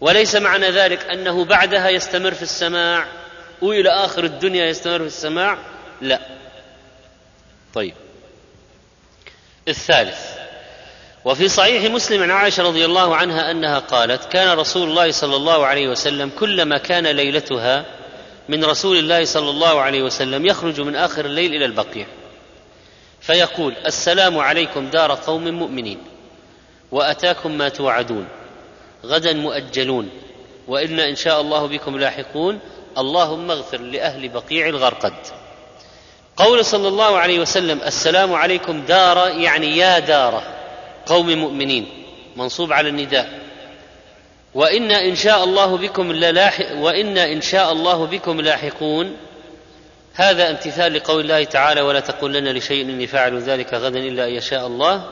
[0.01, 3.07] وليس معنى ذلك أنه بعدها يستمر في السماع
[3.61, 5.57] والى آخر الدنيا يستمر في السماع؟
[6.01, 6.19] لا.
[7.73, 7.93] طيب.
[9.67, 10.35] الثالث.
[11.25, 15.65] وفي صحيح مسلم عن عائشة رضي الله عنها أنها قالت كان رسول الله صلى الله
[15.65, 17.85] عليه وسلم كلما كان ليلتها
[18.49, 22.05] من رسول الله صلى الله عليه وسلم يخرج من آخر الليل إلى البقيع.
[23.21, 25.97] فيقول السلام عليكم دار قوم مؤمنين
[26.91, 28.27] وأتاكم ما توعدون
[29.05, 30.09] غدا مؤجلون
[30.67, 32.59] وإنا إن شاء الله بكم لاحقون
[32.97, 35.13] اللهم اغفر لأهل بقيع الغرقد.
[36.37, 40.43] قول صلى الله عليه وسلم السلام عليكم دار يعني يا دار
[41.05, 41.85] قوم مؤمنين
[42.35, 43.44] منصوب على النداء.
[44.55, 49.17] وإنا إن شاء الله بكم للاحق وإنا إن شاء الله بكم لاحقون.
[50.13, 54.67] هذا امتثال لقول الله تعالى ولا تقولن لشيء إني فاعل ذلك غدا إلا أن يشاء
[54.67, 55.03] الله.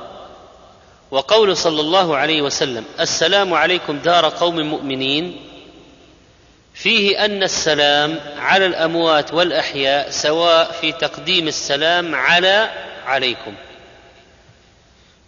[1.12, 5.40] وقول صلى الله عليه وسلم السلام عليكم دار قوم مؤمنين.
[6.74, 12.70] فيه أن السلام على الأموات والأحياء سواء في تقديم السلام على
[13.06, 13.54] عليكم.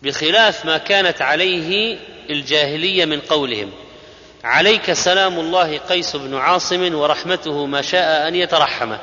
[0.01, 1.97] بخلاف ما كانت عليه
[2.29, 3.71] الجاهلية من قولهم.
[4.45, 8.99] عليك سلام الله قيس بن عاصم ورحمته ما شاء أن يترحمه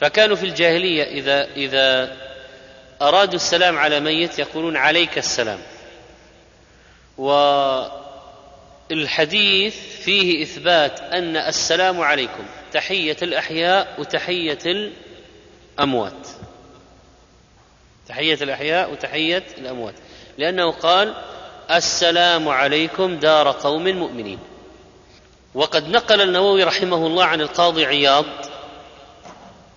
[0.00, 2.16] فكانوا في الجاهلية إذا إذا
[3.02, 5.58] أرادوا السلام على ميت يقولون عليك السلام.
[8.90, 14.90] والحديث فيه إثبات أن السلام عليكم تحية الأحياء وتحية
[15.78, 16.28] الأموات.
[18.08, 19.94] تحية الأحياء وتحية الأموات.
[20.38, 21.14] لأنه قال
[21.70, 24.38] السلام عليكم دار قوم مؤمنين.
[25.54, 28.24] وقد نقل النووي رحمه الله عن القاضي عياض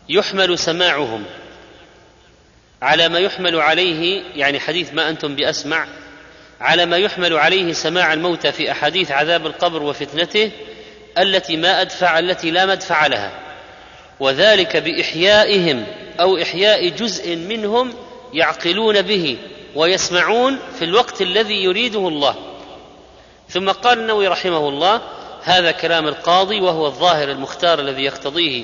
[0.10, 1.24] يحمل سماعهم
[2.82, 5.88] على ما يحمل عليه يعني حديث ما أنتم بأسمع
[6.62, 10.52] على ما يحمل عليه سماع الموتى في أحاديث عذاب القبر وفتنته
[11.18, 13.32] التي ما أدفع التي لا مدفع لها.
[14.20, 15.86] وذلك بإحيائهم
[16.20, 17.94] أو إحياء جزء منهم
[18.34, 19.38] يعقلون به.
[19.76, 22.36] ويسمعون في الوقت الذي يريده الله.
[23.50, 25.02] ثم قال النووي رحمه الله
[25.44, 28.64] هذا كلام القاضي وهو الظاهر المختار الذي يقتضيه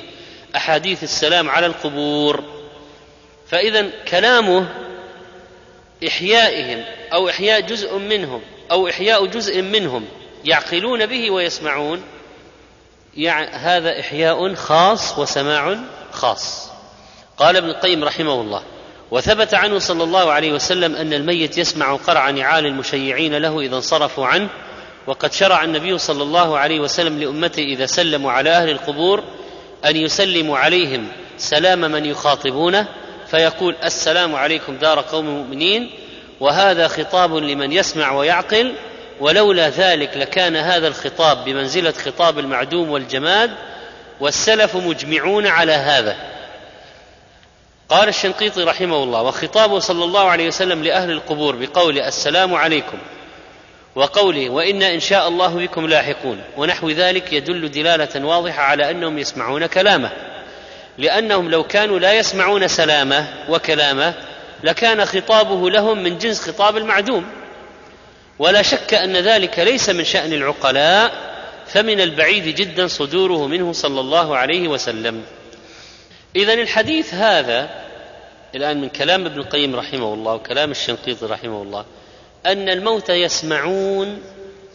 [0.56, 2.44] أحاديث السلام على القبور.
[3.48, 4.68] فإذا كلامه
[6.08, 8.42] إحيائهم أو إحياء جزء منهم
[8.72, 10.06] أو إحياء جزء منهم
[10.46, 12.04] يعقلون به ويسمعون
[13.18, 15.78] يعني هذا إحياء خاص وسماع
[16.12, 16.70] خاص.
[17.38, 18.64] قال ابن القيم رحمه الله
[19.16, 24.28] وثبت عنه صلى الله عليه وسلم أن الميت يسمع قرع نعال المشيعين له إذا انصرفوا
[24.28, 24.50] عنه
[25.08, 29.24] وقد شرع النبي صلى الله عليه وسلم لأمته إذا سلموا على أهل القبور
[29.86, 32.88] أن يسلموا عليهم سلام من يخاطبونه
[33.32, 35.90] فيقول السلام عليكم دار قوم مؤمنين
[36.40, 38.74] وهذا خطاب لمن يسمع ويعقل
[39.20, 43.52] ولولا ذلك لكان هذا الخطاب بمنزلة خطاب المعدوم والجماد
[44.20, 46.35] والسلف مجمعون على هذا.
[47.90, 52.98] قال الشنقيطي رحمه الله وخطابه صلى الله عليه وسلم لأهل القبور بقول السلام عليكم
[53.96, 59.66] وقوله وأنا إن شاء الله بكم لاحقون ونحو ذلك يدل دلالة واضحة على أنهم يسمعون
[59.66, 60.12] كلامه
[60.98, 64.14] لأنهم لو كانوا لا يسمعون سلامه وكلامه
[64.64, 67.26] لكان خطابه لهم من جنس خطاب المعدوم
[68.40, 71.12] ولا شك أن ذلك ليس من شأن العقلاء
[71.68, 75.24] فمن البعيد جدا صدوره منه صلى الله عليه وسلم.
[76.36, 77.86] إذا الحديث هذا
[78.56, 81.86] الآن من كلام ابن القيم رحمه الله وكلام الشنقيطي رحمه الله
[82.46, 84.22] أن الموتى يسمعون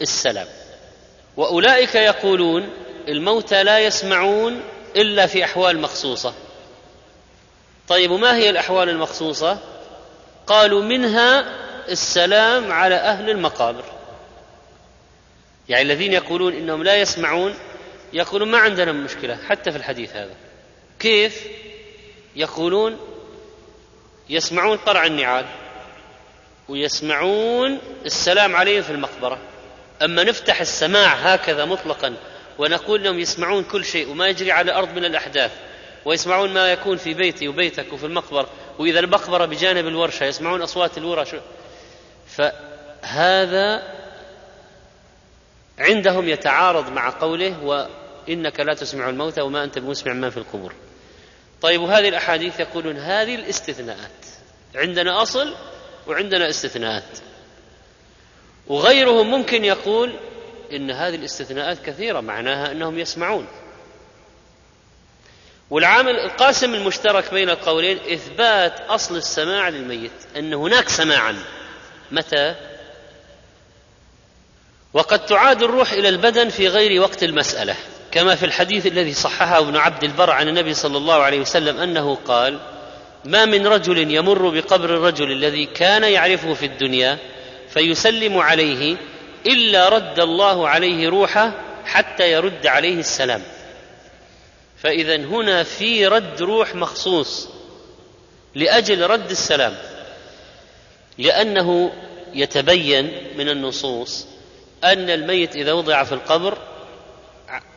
[0.01, 0.47] السلام
[1.37, 2.69] وأولئك يقولون
[3.07, 4.61] الموتى لا يسمعون
[4.95, 6.33] إلا في أحوال مخصوصة.
[7.87, 9.57] طيب وما هي الأحوال المخصوصة؟
[10.47, 11.45] قالوا منها
[11.89, 13.83] السلام على أهل المقابر.
[15.69, 17.53] يعني الذين يقولون إنهم لا يسمعون
[18.13, 20.35] يقولون ما عندنا مشكلة حتى في الحديث هذا.
[21.01, 21.47] كيف
[22.35, 22.97] يقولون
[24.29, 25.45] يسمعون قرع النعال
[26.69, 29.37] ويسمعون السلام عليهم في المقبرة.
[30.01, 32.15] أما نفتح السماع هكذا مطلقا
[32.57, 35.51] ونقول لهم يسمعون كل شيء وما يجري على الأرض من الأحداث
[36.05, 38.49] ويسمعون ما يكون في بيتي وبيتك وفي المقبرة
[38.79, 41.35] وإذا المقبرة بجانب الورشة يسمعون أصوات الورش
[42.27, 43.83] فهذا
[45.79, 50.73] عندهم يتعارض مع قوله وإنك لا تسمع الموتى وما أنت بمسمع ما في القبور.
[51.61, 54.25] طيب وهذه الأحاديث يقولون هذه الاستثناءات
[54.75, 55.55] عندنا أصل
[56.07, 57.19] وعندنا استثناءات.
[58.67, 60.19] وغيرهم ممكن يقول
[60.71, 63.47] إن هذه الاستثناءات كثيرة معناها أنهم يسمعون.
[65.69, 71.35] والعامل القاسم المشترك بين القولين إثبات أصل السماع للميت أن هناك سماعا.
[72.11, 72.55] متى؟
[74.93, 77.75] وقد تعاد الروح إلى البدن في غير وقت المسألة.
[78.11, 82.15] كما في الحديث الذي صححه ابن عبد البر عن النبي صلى الله عليه وسلم أنه
[82.15, 82.59] قال
[83.25, 87.17] ما من رجل يمر بقبر الرجل الذي كان يعرفه في الدنيا
[87.69, 88.97] فيسلم عليه
[89.45, 91.51] إلا رد الله عليه روحه
[91.85, 93.41] حتى يرد عليه السلام.
[94.77, 97.49] فاذا هنا في رد روح مخصوص
[98.55, 99.77] لأجل رد السلام
[101.17, 101.91] لأنه
[102.33, 104.27] يتبين من النصوص
[104.83, 106.57] أن الميت إذا وضع في القبر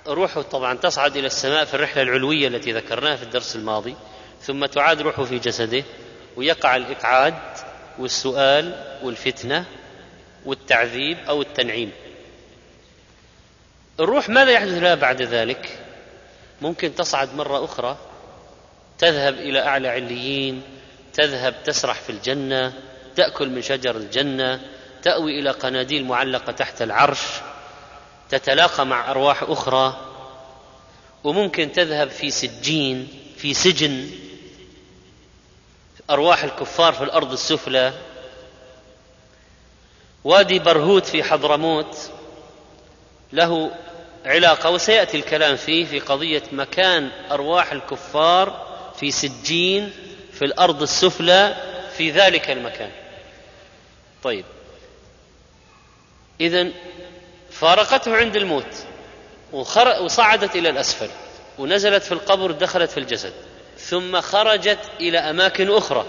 [0.06, 3.96] روحه طبعا تصعد إلى السماء في الرحلة العلوية التي ذكرناها في الدرس الماضي
[4.42, 5.84] ثم تعاد روحه في جسده
[6.36, 7.34] ويقع الإقعاد
[7.98, 9.64] والسؤال والفتنة
[10.44, 11.92] والتعذيب أو التنعيم.
[14.00, 15.78] الروح ماذا يحدث لها بعد ذلك؟
[16.62, 17.98] ممكن تصعد مرة أخرى
[18.98, 20.62] تذهب إلى أعلى عليين
[21.12, 22.72] تذهب تسرح في الجنة
[23.16, 24.60] تأكل من شجر الجنة
[25.02, 27.20] تأوي إلى قناديل معلقة تحت العرش
[28.30, 29.96] تتلاقى مع أرواح أخرى
[31.24, 34.10] وممكن تذهب في سجين في سجن.
[36.10, 37.92] أرواح الكفار في الأرض السفلى.
[40.24, 41.98] وادي برهوت في حضرموت.
[43.32, 43.70] له
[44.24, 49.92] علاقة وسيأتي الكلام فيه في قضية مكان أرواح الكفار في سجين
[50.32, 51.56] في الأرض السفلى
[51.96, 52.90] في ذلك المكان.
[54.22, 54.44] طيب.
[56.40, 56.70] اذا
[57.60, 58.84] فارقته عند الموت
[60.00, 61.08] وصعدت إلى الأسفل
[61.58, 63.32] ونزلت في القبر دخلت في الجسد
[63.78, 66.06] ثم خرجت إلى أماكن أخرى.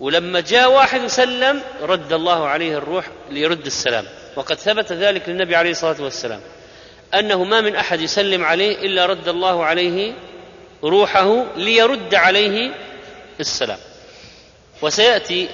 [0.00, 4.04] ولما جاء واحد وسلم رد الله عليه الروح ليرد السلام.
[4.36, 6.40] وقد ثبت ذلك للنبي عليه الصلاة والسلام.
[7.14, 10.14] أنه ما من أحد يسلم عليه إلا رد الله عليه
[10.84, 12.70] روحه ليرد عليه
[13.40, 13.78] السلام.
[14.82, 15.48] وسيأتي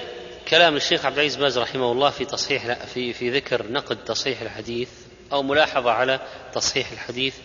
[0.53, 4.89] كلام الشيخ عبد العزيز باز رحمه الله في تصحيح في في ذكر نقد تصحيح الحديث
[5.31, 6.19] أو ملاحظة على
[6.53, 7.35] تصحيح الحديث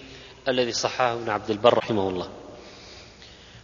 [0.48, 2.28] الذي صححه ابن عبد البر رحمه الله.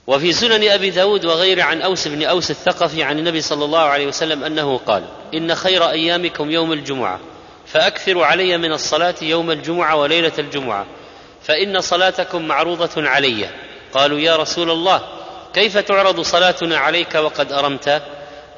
[0.06, 4.06] وفي سنن أبي داود وغيره عن أوس بن أوس الثقفي عن النبي صلى الله عليه
[4.06, 7.20] وسلم أنه قال إن خير أيامكم يوم الجمعة
[7.66, 10.86] فأكثروا علي من الصلاة يوم الجمعة وليلة الجمعة
[11.42, 13.50] فإن صلاتكم معروضة علي.
[13.92, 15.02] قالوا يا رسول الله
[15.54, 18.02] كيف تعرض صلاتنا عليك وقد أرمت؟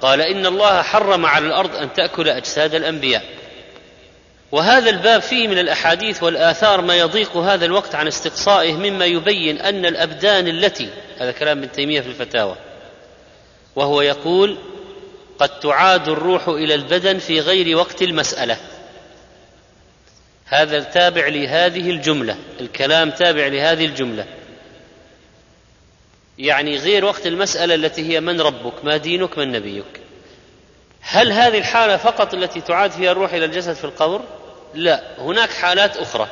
[0.00, 3.24] قال إن الله حرم على الأرض أن تأكل أجساد الأنبياء.
[4.52, 9.86] وهذا الباب فيه من الأحاديث والآثار ما يضيق هذا الوقت عن استقصائه مما يبين أن
[9.86, 10.88] الأبدان التي
[11.18, 12.56] هذا كلام ابن تيمية في الفتاوى
[13.76, 14.58] وهو يقول
[15.38, 18.56] قد تعاد الروح إلى البدن في غير وقت المسألة.
[20.46, 24.26] هذا تابع لهذه الجملة الكلام تابع لهذه الجملة.
[26.38, 30.00] يعني غير وقت المسألة التي هي من ربك ما دينك من نبيك.
[31.00, 34.20] هل هذه الحالة فقط التي تعاد فيها الروح إلى الجسد في القبر؟
[34.74, 36.28] لا هناك حالات أخرى.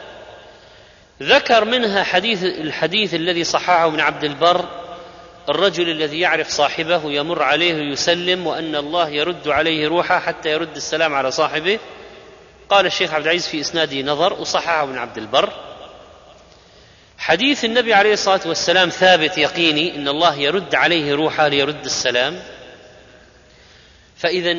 [1.22, 4.64] ذكر منها حديث الحديث الذي صححه ابن عبد البر
[5.48, 11.14] الرجل الذي يعرف صاحبه يمر عليه يسلم وأن الله يرد عليه روحه حتى يرد السلام
[11.14, 11.78] على صاحبه.
[12.68, 15.52] قال الشيخ عبد العزيز في إسناده نظر وصححه ابن عبد البر.
[17.24, 22.42] حديث النبي عليه الصلاة والسلام ثابت يقيني إن الله يرد عليه روحه ليرد السلام.
[24.16, 24.58] فاذا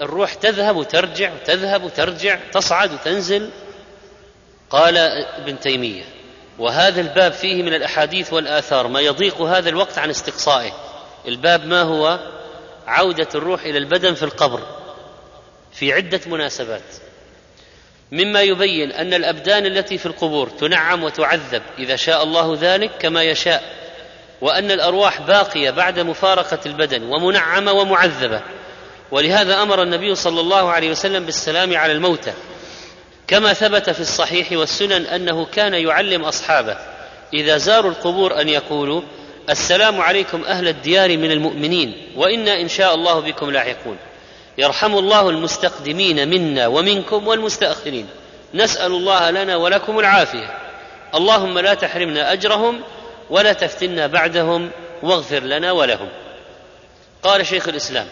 [0.00, 3.50] الروح تذهب وترجع وتذهب وترجع تصعد وتنزل
[4.70, 6.04] قال ابن تيمية.
[6.58, 10.72] وهذا الباب فيه من الأحاديث والآثار ما يضيق هذا الوقت عن استقصائه.
[11.28, 12.18] الباب ما هو؟
[12.86, 14.62] عودة الروح إلى البدن في القبر
[15.72, 17.07] في عدة مناسبات.
[18.12, 23.62] مما يبين أن الأبدان التي في القبور تنعم وتعذب إذا شاء الله ذلك كما يشاء
[24.40, 28.40] وأن الأرواح باقية بعد مفارقة البدن ومنعمة ومعذبة.
[29.10, 32.32] ولهذا أمر النبي صلى الله عليه وسلم بالسلام على الموتى.
[33.26, 36.76] كما ثبت في الصحيح والسنن أنه كان يعلم أصحابه
[37.34, 39.02] إذا زاروا القبور أن يقولوا
[39.50, 43.96] السلام عليكم أهل الديار من المؤمنين وإنا إن شاء الله بكم لاحقون.
[44.58, 48.08] يرحم الله المستقدمين منا ومنكم والمستأخرين.
[48.54, 50.58] نسأل الله لنا ولكم العافية.
[51.14, 52.80] اللهم لا تحرمنا أجرهم
[53.30, 54.70] ولا تفتنا بعدهم
[55.02, 56.08] واغفر لنا ولهم.
[57.22, 58.06] قال شيخ الإسلام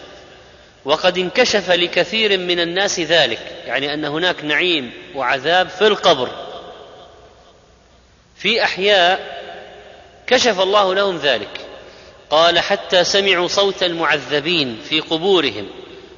[0.85, 6.29] وقد انكشف لكثير من الناس ذلك يعني أن هناك نعيم وعذاب في القبر.
[8.35, 9.37] في أحياء
[10.27, 11.61] كشف الله لهم ذلك.
[12.29, 15.67] قال حتى سمعوا صوت المعذبين في قبورهم.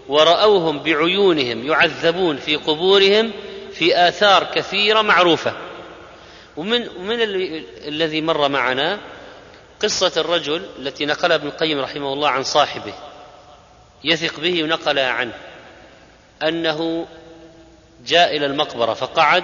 [0.10, 3.32] ورأوهم بعيونهم يعذبون في قبورهم
[3.74, 5.54] في آثار كثيرة معروفة.
[6.58, 7.18] ومن ومن
[7.88, 9.00] الذي مر معنا
[9.80, 12.94] قصة الرجل التي نقلها ابن القيم رحمه الله عن صاحبه
[14.04, 15.34] يثق به ونقلها عنه
[16.44, 17.08] أنه
[18.06, 19.44] جاء إلى المقبرة فقعد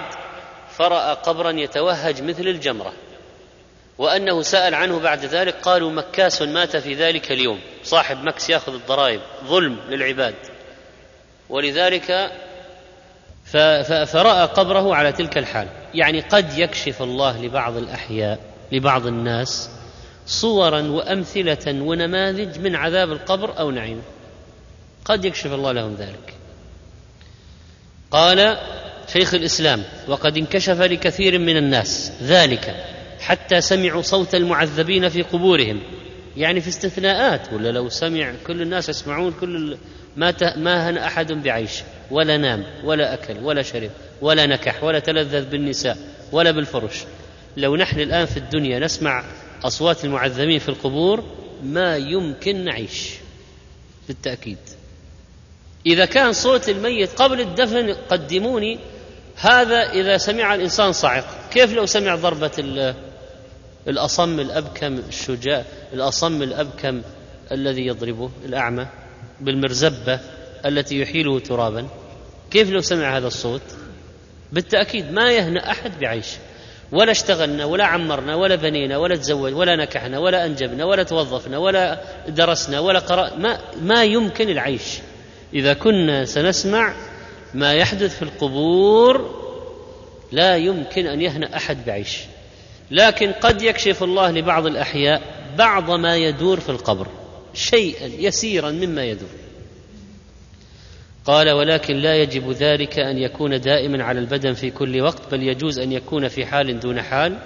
[0.78, 2.94] فرأى قبرا يتوهج مثل الجمرة
[3.98, 9.22] وأنه سأل عنه بعد ذلك قالوا مكاس مات في ذلك اليوم صاحب مكس يأخذ الضرائب
[9.46, 10.36] ظلم للعباد.
[11.50, 12.32] ولذلك
[14.06, 15.68] فرأى قبره على تلك الحال.
[15.94, 18.40] يعني قد يكشف الله لبعض الأحياء
[18.72, 19.70] لبعض الناس
[20.26, 24.02] صورا وأمثلة ونماذج من عذاب القبر أو نعيمه.
[25.06, 26.34] قد يكشف الله لهم ذلك.
[28.12, 28.58] قال
[29.14, 32.86] شيخ الإسلام وقد انكشف لكثير من الناس ذلك
[33.20, 35.82] حتى سمعوا صوت المعذبين في قبورهم
[36.38, 39.78] يعني في استثناءات ولا لو سمع كل الناس يسمعون كل
[40.18, 43.90] ما ما هن أحد بعيش ولا نام ولا أكل ولا شرب
[44.22, 45.98] ولا نكح ولا تلذذ بالنساء
[46.32, 47.04] ولا بالفرش.
[47.58, 49.24] لو نحن الآن في الدنيا نسمع
[49.64, 51.24] أصوات المعذبين في القبور
[51.64, 53.14] ما يمكن نعيش
[54.08, 54.58] بالتأكيد.
[55.86, 58.80] إذا كان صوت الميت قبل الدفن قدموني
[59.36, 62.52] هذا إذا سمع الإنسان صعق كيف لو سمع ضربة
[63.88, 65.64] الأصم الأبكم الشجاع
[65.94, 67.02] الأصم الأبكم
[67.52, 68.88] الذي يضربه الأعمى
[69.42, 70.20] بالمرزبة
[70.66, 71.88] التي يحيله ترابا.
[72.52, 73.62] كيف لو سمع هذا الصوت؟
[74.52, 76.28] بالتأكيد ما يهنأ أحد بعيش.
[76.92, 82.02] ولا اشتغلنا ولا عمرنا ولا بنينا ولا تزوج ولا نكحنا ولا أنجبنا ولا توظفنا ولا
[82.28, 85.00] درسنا ولا قرأ ما ما يمكن العيش.
[85.54, 86.94] إذا كنا سنسمع
[87.54, 89.46] ما يحدث في القبور
[90.32, 92.20] لا يمكن أن يهنأ أحد بعيش.
[92.92, 95.22] لكن قد يكشف الله لبعض الأحياء
[95.58, 97.08] بعض ما يدور في القبر
[97.54, 99.30] شيئا يسيرا مما يدور.
[101.26, 105.80] قال ولكن لا يجب ذلك أن يكون دائما على البدن في كل وقت بل يجوز
[105.80, 107.38] أن يكون في حال دون حال.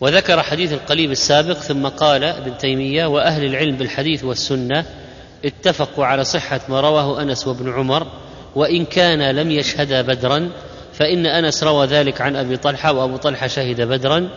[0.00, 4.84] وذكر حديث القليب السابق ثم قال ابن تيمية وأهل العلم بالحديث والسنة
[5.44, 8.06] اتفقوا على صحة ما رواه أنس وابن عمر
[8.54, 10.50] وإن كان لم يشهدا بدرا
[10.98, 14.28] فإن أنس روى ذلك عن أبي طلحة وأبو طلحة شهد بدرا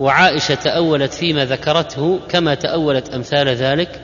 [0.00, 4.00] وعائشة تأولت فيما ذكرته كما تأولت أمثال ذلك.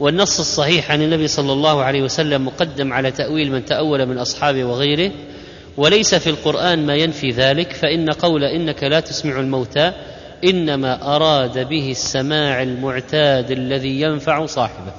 [0.00, 4.64] والنص الصحيح عن النبي صلى الله عليه وسلم مقدم على تأويل من تأول من أصحابه
[4.64, 5.12] وغيره.
[5.76, 9.92] وليس في القرآن ما ينفي ذلك فإن قول إنك لا تسمع الموتى
[10.44, 14.92] إنما أراد به السماع المعتاد الذي ينفع صاحبه.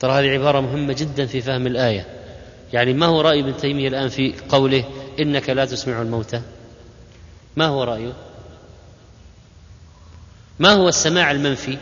[0.00, 2.15] ترى هذه عبارة مهمة جدا في فهم الآية.
[2.72, 4.84] يعني ما هو رأي ابن تيمية الآن في قوله
[5.20, 6.42] إنك لا تسمع الموتى؟
[7.56, 8.12] ما هو رأيه؟
[10.58, 11.78] ما هو السماع المنفي؟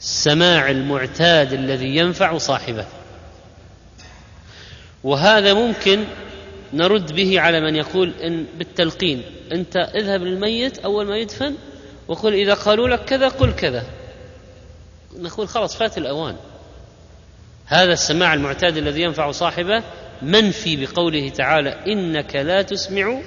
[0.00, 2.86] السماع المعتاد الذي ينفع صاحبه.
[5.04, 6.04] وهذا ممكن
[6.72, 9.22] نرد به على من يقول إن بالتلقين
[9.52, 11.54] أنت اذهب للميت أول ما يدفن
[12.08, 13.86] وقل إذا قالوا لك كذا قل كذا.
[15.18, 16.36] نقول خلاص فات الأوان.
[17.72, 19.82] هذا السماع المعتاد الذي ينفع صاحبه
[20.22, 23.20] منفي بقوله تعالى إنك لا تسمع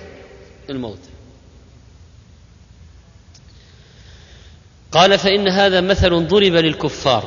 [0.70, 1.00] الموت.
[4.92, 7.24] قال فإن هذا مثل ضرب للكفار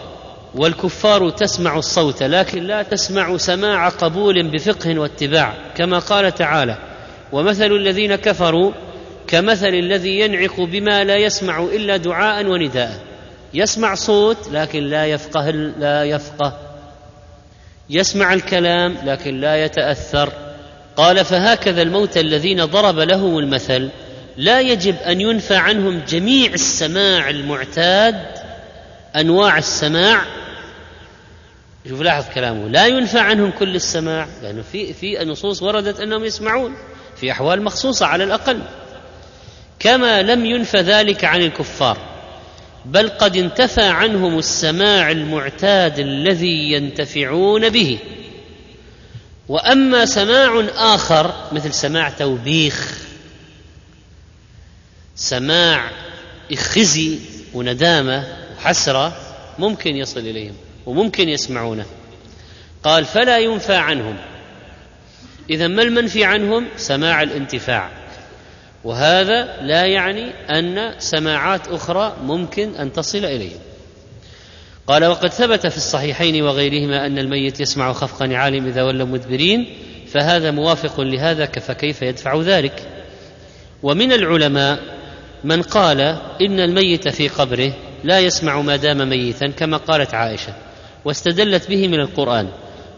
[0.54, 6.78] والكفار تسمع الصوت لكن لا تسمع سماع قبول بفقه واتباع كما قال تعالى
[7.32, 8.72] ومثل الذين كفروا
[9.26, 13.00] كمثل الذي ينعق بما لا يسمع إلا دعاء ونداء.
[13.54, 16.67] يسمع صوت لكن لا يفقه لا يفقه
[17.91, 20.32] يسمع الكلام لكن لا يتأثر.
[20.97, 23.91] قال فهكذا الموتى الذين ضرب لهم المثل.
[24.36, 28.16] لا يجب أن ينفى عنهم جميع السماع المعتاد
[29.16, 30.24] أنواع السماع.
[31.89, 32.68] شوف لاحظ كلامه.
[32.68, 36.76] لا ينفى عنهم كل السماع لأنه في في نصوص وردت أنهم يسمعون.
[37.16, 38.62] في أحوال مخصوصة على الأقل.
[39.78, 42.07] كما لم ينفى ذلك عن الكفار.
[42.89, 47.99] بل قد انتفى عنهم السماع المعتاد الذي ينتفعون به.
[49.49, 52.99] وأما سماع آخر مثل سماع توبيخ
[55.16, 55.91] سماع
[56.57, 57.18] خزي
[57.55, 58.26] وندامة
[58.59, 59.16] وحسرة
[59.59, 60.55] ممكن يصل إليهم
[60.86, 61.86] وممكن يسمعونه.
[62.82, 64.16] قال فلا ينفى عنهم.
[65.51, 68.07] إذا ما المنفي عنهم؟ سماع الانتفاع.
[68.89, 73.59] وهذا لا يعني أن سماعات أخرى ممكن أن تصل اليهم
[74.86, 79.66] قال وقد ثبت في الصحيحين وغيرهما أن الميت يسمع خفق نعالهم إذا ولوا مدبرين
[80.12, 82.82] فهذا موافق لهذا فكيف يدفع ذلك؟
[83.82, 84.78] ومن العلماء
[85.45, 86.01] من قال
[86.41, 87.72] إن الميت في قبره
[88.05, 90.53] لا يسمع ما دام ميتا كما قالت عائشة
[91.05, 92.49] واستدلت به من القرآن.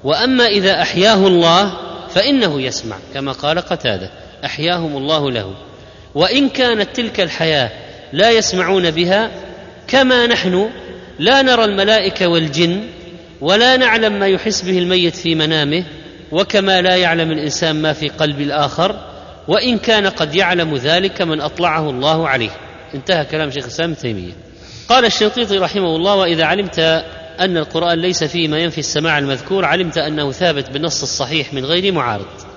[0.04, 1.72] وأما إذا أحياه الله
[2.08, 4.10] فإنه يسمع كما قال قتادة
[4.44, 5.69] أحياهم الله له.
[6.14, 7.70] وإن كانت تلك الحياة
[8.12, 9.30] لا يسمعون بها
[9.88, 10.70] كما نحن
[11.18, 12.80] لا نرى الملائكة والجن
[13.40, 15.84] ولا نعلم ما يحس به الميت في منامه
[16.32, 18.96] وكما لا يعلم الإنسان ما في قلب الآخر
[19.48, 22.50] وإن كان قد يعلم ذلك من أطلعه الله عليه.
[22.94, 24.32] انتهى كلام شيخ الإسلام تيمية.
[24.88, 26.78] قال الشنقيطي رحمه الله وإذا علمت
[27.40, 31.92] أن القرآن ليس فيه ما ينفي السماع المذكور علمت أنه ثابت بالنص الصحيح من غير
[31.92, 32.49] معارض.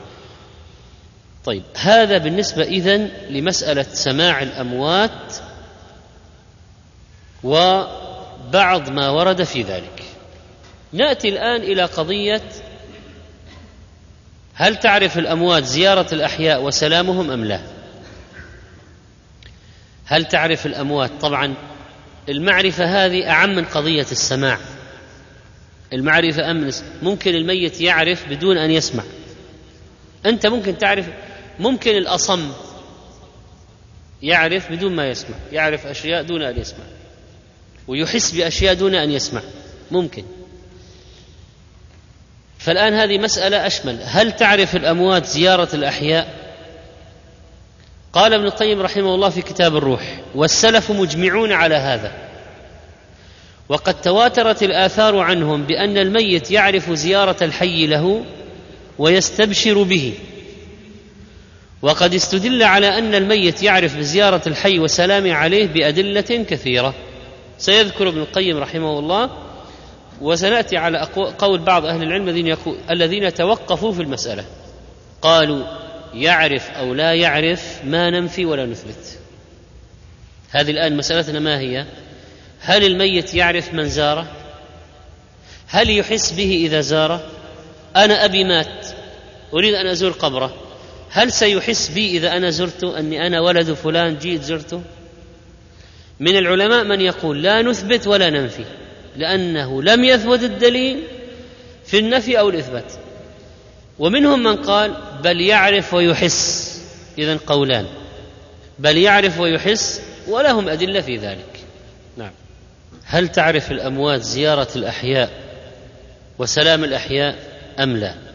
[1.46, 5.36] طيب هذا بالنسبة إذن لمسألة سماع الأموات
[7.44, 10.04] وبعض ما ورد في ذلك.
[10.94, 12.42] نأتي الآن إلى قضية
[14.54, 17.62] هل تعرف الأموات زيارة الأحياء وسلامهم أم لا؟
[20.06, 21.54] هل تعرف الأموات؟ طبعا
[22.30, 24.58] المعرفة هذه أعم من قضية السماع.
[25.94, 29.04] المعرفة امنس ممكن الميت يعرف بدون أن يسمع.
[30.26, 31.10] أنت ممكن تعرف
[31.60, 32.52] ممكن الأصم
[34.22, 36.84] يعرف بدون ما يسمع يعرف أشياء دون أن يسمع
[37.88, 39.42] ويحس بأشياء دون أن يسمع
[39.92, 40.24] ممكن.
[42.60, 46.44] فالآن هذه مسألة أشمل هل تعرف الأموات زيارة الأحياء؟
[48.14, 52.12] قال ابن القيم رحمه الله في كتاب الروح والسلف مجمعون على هذا.
[53.70, 58.26] وقد تواترت الآثار عنهم بأن الميت يعرف زيارة الحي له
[58.98, 60.14] ويستبشر به.
[61.84, 66.94] وقد استدل على أن الميت يعرف بزيارة الحي وسلام عليه بأدلة كثيرة.
[67.58, 69.30] سيذكر ابن القيم رحمه الله
[70.22, 71.08] وسنأتي على
[71.38, 72.58] قول بعض أهل العلم الذين
[72.92, 74.46] الذين توقفوا في المسألة.
[75.22, 75.66] قالوا
[76.14, 79.20] يعرف أو لا يعرف ما ننفي ولا نثبت
[80.52, 81.86] هذه الآن مسألتنا ما هي؟
[82.60, 84.28] هل الميت يعرف من زاره؟
[85.68, 87.24] هل يحس به إذا زاره؟
[87.96, 88.88] أنا أبي مات
[89.54, 90.63] أريد أن أزور قبره.
[91.14, 94.82] هل سيحس بي إذا أنا زرته أني أنا ولد فلان جيت زرته
[96.20, 98.64] من العلماء من يقول لا نثبت ولا ننفي
[99.18, 101.04] لأنه لم يثبت الدليل
[101.86, 102.94] في النفي أو الإثبات.
[104.00, 106.74] ومنهم من قال بل يعرف ويحس
[107.18, 107.86] إذا قولان
[108.80, 111.60] بل يعرف ويحس ولهم أدلة في ذلك.
[112.18, 112.32] نعم.
[113.06, 115.30] هل تعرف الأموات زيارة الأحياء
[116.40, 117.36] وسلام الأحياء
[117.80, 118.33] أم لا؟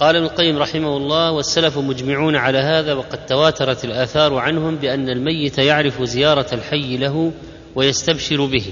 [0.00, 5.58] قال ابن القيم رحمه الله والسلف مجمعون على هذا وقد تواترت الآثار عنهم بأن الميت
[5.58, 7.32] يعرف زيارة الحي له
[7.74, 8.64] ويستبشر به.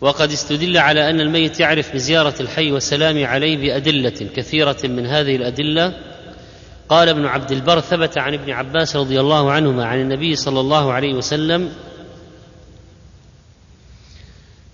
[0.00, 5.94] وقد استدل على أن الميت يعرف بزيارة الحي والسلام عليه بأدلة كثيرة من هذه الأدلة.
[6.88, 10.92] قال ابن عبد البر ثبت عن ابن عباس رضي الله عنهما عن النبي صلى الله
[10.92, 11.72] عليه وسلم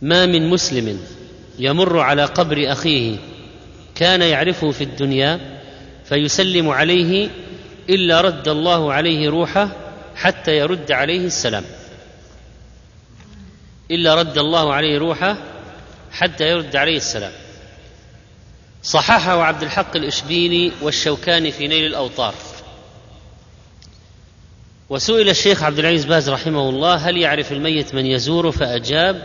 [0.02, 1.00] ما من مسلم
[1.58, 3.16] يمر على قبر أخيه
[3.94, 5.60] كان يعرفه في الدنيا
[6.04, 7.30] فيسلم عليه
[7.88, 9.68] إلا رد الله عليه روحه
[10.16, 11.64] حتى يرد عليه السلام.
[13.90, 15.36] إلا رد الله عليه روحه
[16.12, 17.32] حتى يرد عليه السلام.
[18.82, 22.34] صححه عبد الحق الإشبيلي والشوكاني في نيل الأوطار.
[24.88, 29.22] وسئل الشيخ عبد العزيز باز رحمه الله هل يعرف الميت من يزوره فأجاب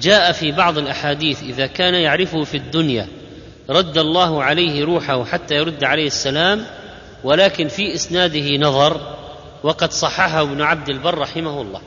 [0.00, 3.08] جاء في بعض الأحاديث إذا كان يعرفه في الدنيا.
[3.68, 6.66] رد الله عليه روحه حتى يرد عليه السلام
[7.24, 9.16] ولكن في إسناده نظر
[9.62, 11.82] وقد صححه ابن عبد البر رحمه الله.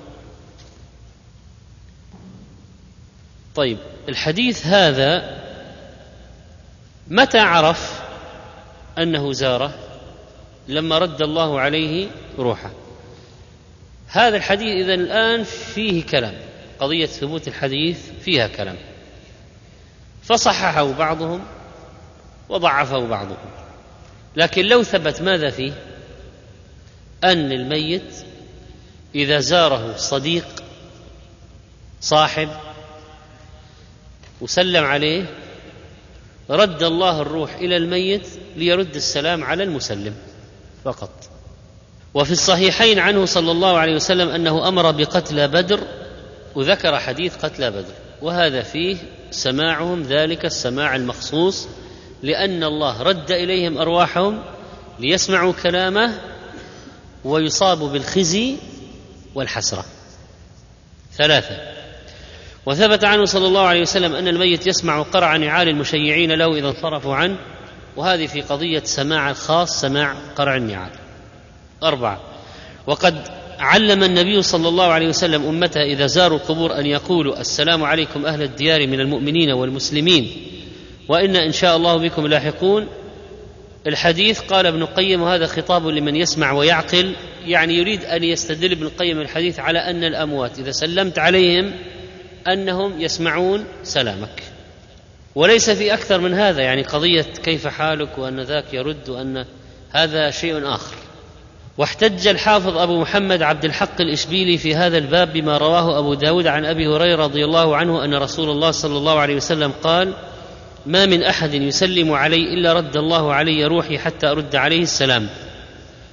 [3.56, 3.78] طيب
[4.10, 5.42] الحديث هذا
[7.08, 8.02] متى عرف
[8.98, 9.74] أنه زاره؟
[10.68, 12.08] لما رد الله عليه
[12.40, 12.72] روحه.
[14.08, 16.34] هذا الحديث اذا الآن فيه كلام
[16.80, 18.78] قضية ثبوت الحديث فيها كلام.
[20.24, 21.42] فصححه بعضهم
[22.52, 23.38] وضعفه بعضهم.
[24.36, 25.74] لكن لو ثبت ماذا فيه؟
[27.24, 28.16] أن الميت
[29.16, 30.64] إذا زاره صديق
[32.02, 32.50] صاحب
[34.42, 35.26] وسلم عليه
[36.50, 40.16] رد الله الروح إلى الميت ليرد السلام على المسلم
[40.84, 41.30] فقط.
[42.14, 45.80] وفي الصحيحين عنه صلى الله عليه وسلم أنه أمر بقتل بدر
[46.56, 47.94] وذكر حديث قتل بدر.
[48.22, 48.98] وهذا فيه
[49.32, 51.68] سماعهم ذلك السماع المخصوص
[52.24, 54.44] لأن الله رد إليهم أرواحهم
[55.00, 56.20] ليسمعوا كلامه
[57.24, 58.56] ويصابوا بالخزي
[59.36, 59.86] والحسرة.
[61.18, 61.58] ثلاثة.
[62.66, 67.16] وثبت عنه صلى الله عليه وسلم أن الميت يسمع قرع نعال المشيعين له إذا انصرفوا
[67.16, 67.38] عنه
[67.98, 70.92] وهذه في قضية سماع الخاص سماع قرع النعال.
[71.84, 72.22] أربعة.
[72.88, 73.28] وقد
[73.60, 78.42] علم النبي صلى الله عليه وسلم أمته إذا زاروا القبور أن يقولوا السلام عليكم أهل
[78.42, 80.51] الديار من المؤمنين والمسلمين.
[81.12, 82.88] وإن إن شاء الله بكم لاحقون.
[83.88, 89.22] الحديث قال ابن القيم وهذا خطاب لمن يسمع ويعقل يعني يريد أن يستدل ابن القيم
[89.22, 91.74] الحديث على أن الأموات إذا سلمت عليهم
[92.48, 94.44] أنهم يسمعون سلامك.
[95.36, 99.46] وليس في أكثر من هذا يعني قضية كيف حالك وأن ذاك يرد وأن
[99.92, 100.96] هذا شيء آخر.
[101.78, 106.66] واحتج الحافظ أبو محمد عبد الحق الإشبيلي في هذا الباب بما رواه أبو داود عن
[106.66, 110.14] أبي هريرة رضي الله عنه أن رسول الله صلى الله عليه وسلم قال
[110.86, 115.30] ما من أحد يسلم علي إلا رد الله علي روحي حتى أرد عليه السلام.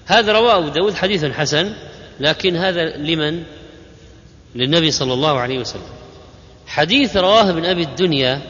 [0.07, 1.73] هذا رواه أبو داود حديث حسن
[2.21, 3.43] لكن هذا لمن؟
[4.55, 5.83] للنبي صلى الله عليه وسلم.
[6.67, 8.43] حديث رواه ابن أبي الدنيا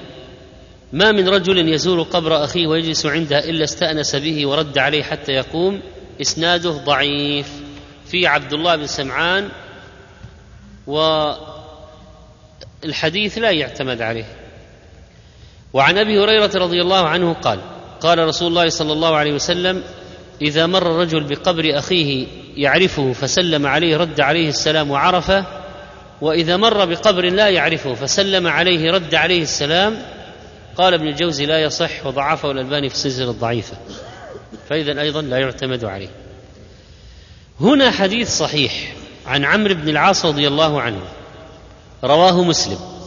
[0.93, 5.81] ما من رجل يزور قبر أخيه ويجلس عنده إلا استأنس به ورد عليه حتى يقوم
[6.21, 7.53] إسناده ضعيف.
[8.07, 9.49] في عبد الله بن سمعان
[12.85, 14.38] والحديث لا يعتمد عليه.
[15.73, 17.59] وعن أبي هريرة رضي الله عنه قال
[18.01, 19.83] قال رسول الله صلى الله عليه وسلم
[20.43, 25.45] إذا مر الرجل بقبر أخيه يعرفه فسلم عليه رد عليه السلام وعرفه
[26.21, 30.03] وإذا مر بقبر لا يعرفه فسلم عليه رد عليه السلام.
[30.77, 33.77] قال ابن الجوزي لا يصح وضعفه الألباني في السلسلة الضعيفة
[34.69, 36.09] فإذا أيضا لا يعتمد عليه.
[37.61, 38.93] هنا حديث صحيح
[39.27, 41.01] عن عمرو بن العاص رضي الله عنه
[42.05, 42.98] رواه مسلم.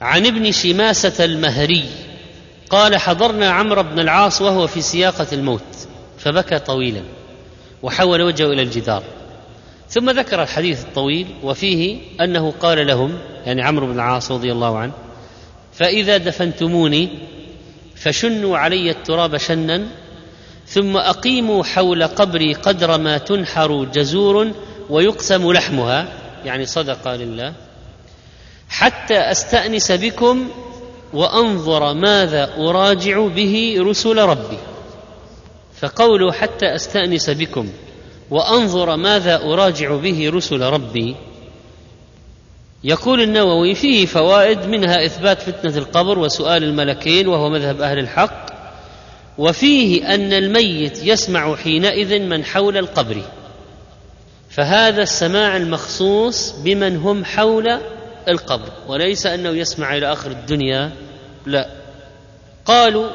[0.00, 1.84] عن ابن شماسة المهري
[2.70, 5.88] قال حضرنا عمرو بن العاص وهو في سياقة الموت
[6.18, 7.02] فبكى طويلا
[7.82, 9.02] وحول وجهه إلى الجدار.
[9.88, 14.92] ثم ذكر الحديث الطويل وفيه أنه قال لهم يعني عمرو بن العاص رضي الله عنه
[15.72, 17.08] فإذا دفنتموني
[17.96, 19.86] فشنوا علي التراب شنا
[20.66, 24.52] ثم أقيموا حول قبري قدر ما تنحر جزور
[24.90, 26.08] ويقسم لحمها
[26.44, 27.52] يعني صدقة لله
[28.68, 30.48] حتى أستأنس بكم
[31.12, 34.58] وأنظر ماذا أراجع به رسل ربي.
[35.80, 37.68] فقوله حتى أستأنس بكم
[38.30, 41.16] وأنظر ماذا أراجع به رسل ربي.
[42.84, 48.46] يقول النووي فيه فوائد منها إثبات فتنة القبر وسؤال الملكين وهو مذهب أهل الحق
[49.38, 53.22] وفيه أن الميت يسمع حينئذ من حول القبر.
[54.50, 57.80] فهذا السماع المخصوص بمن هم حول
[58.28, 60.90] القبر وليس أنه يسمع إلى آخر الدنيا
[61.46, 61.68] لا.
[62.64, 63.08] قالوا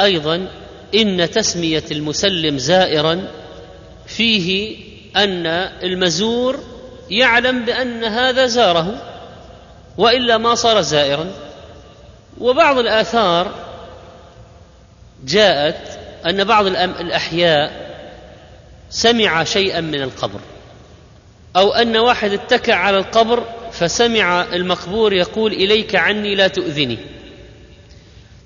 [0.00, 0.48] أيضا
[0.94, 3.28] إن تسمية المسلم زائرا
[4.06, 4.76] فيه
[5.16, 5.46] أن
[5.82, 6.58] المزور
[7.10, 9.02] يعلم بأن هذا زاره
[9.98, 11.30] وإلا ما صار زائرا.
[12.40, 13.54] وبعض الآثار
[15.24, 17.88] جاءت أن بعض الأحياء
[18.90, 20.40] سمع شيئا من القبر
[21.56, 26.98] أو أن واحد اتكى على القبر فسمع المقبور يقول إليك عني لا تؤذني.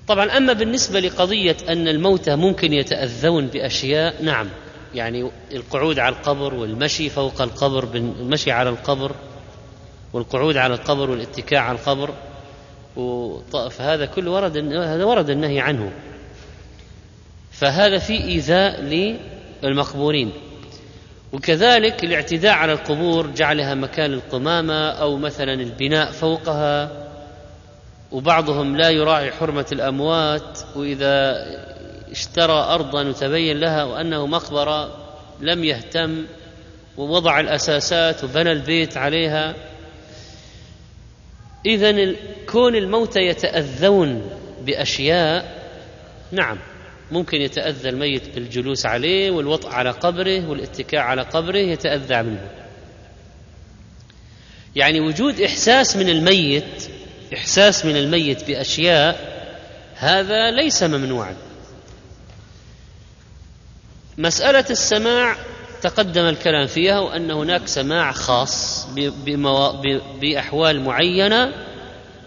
[0.07, 4.49] طبعا أما بالنسبة لقضية أن الموتى ممكن يتأذون بأشياء نعم
[4.95, 9.15] يعني القعود على القبر والمشي فوق القبر المشي على القبر
[10.13, 12.13] والقعود على القبر والاتكاء على القبر
[13.69, 15.91] فهذا كله ورد هذا ورد النهي عنه.
[17.51, 18.81] فهذا في إيذاء
[19.63, 20.31] للمقبورين.
[21.33, 26.91] وكذلك الاعتداء على القبور جعلها مكان القمامة أو مثلا البناء فوقها
[28.11, 31.45] وبعضهم لا يراعي حرمة الأموات وإذا
[32.11, 34.97] اشترى أرضا وتبين لها وأنه مقبرة
[35.41, 36.25] لم يهتم
[36.97, 39.55] ووضع الأساسات وبنى البيت عليها.
[41.65, 42.15] إذا
[42.49, 44.29] كون الموتى يتأذون
[44.65, 45.63] بأشياء
[46.31, 46.57] نعم.
[47.13, 52.49] ممكن يتأذى الميت بالجلوس عليه والوطء على قبره والاتكاء على قبره يتأذى منه.
[54.75, 56.89] يعني وجود إحساس من الميت
[57.33, 59.33] إحساس من الميت بأشياء
[59.95, 61.35] هذا ليس ممنوعا.
[64.17, 65.35] مسألة السماع
[65.81, 68.87] تقدم الكلام فيها وأن هناك سماع خاص
[70.21, 71.51] بأحوال معينة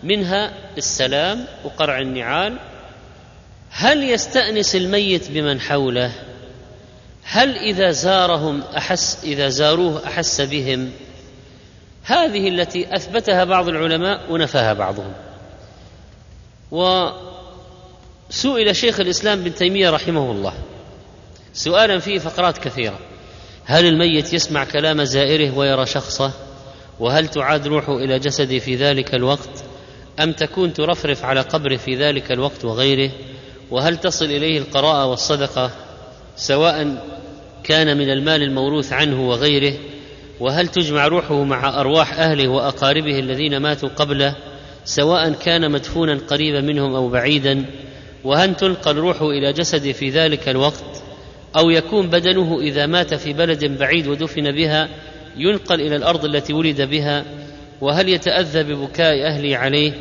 [0.03, 2.59] منها السلام وقرع النعال
[3.79, 6.13] هل يستأنس الميت بمن حوله؟
[7.23, 10.91] هل إذا زارهم أحس إذا زاروه أحس بهم؟
[12.05, 15.13] هذه التي أثبتها بعض العلماء ونفاها بعضهم.
[16.71, 17.17] وسئل
[18.77, 20.55] شيخ الإسلام بن تيمية رحمه الله
[21.53, 22.99] سؤالا فيه فقرات كثيرة.
[23.65, 26.33] هل الميت يسمع كلام زائره ويرى شخصه؟
[27.01, 29.65] وهل تعاد روحه إلى جسده في ذلك الوقت؟
[30.21, 33.11] أم تكون ترفرف على قبره في ذلك الوقت وغيره؟
[33.71, 35.71] وهل تصل إليه القراءة والصدقة
[36.37, 36.97] سواء
[37.65, 39.75] كان من المال الموروث عنه وغيره؟
[40.41, 44.35] وهل تجمع روحه مع أرواح أهله وأقاربه الذين ماتوا قبله
[44.85, 47.65] سواء كان مدفونا قريبا منهم أو بعيدا؟
[48.25, 51.03] وهل تنقل روحه إلى جسده في ذلك الوقت؟
[51.57, 54.89] أو يكون بدنه إذا مات في بلد بعيد ودفن بها
[55.37, 57.25] ينقل إلى الأرض التي ولد بها؟
[57.81, 59.93] وهل يتأذى ببكاء أهله عليه؟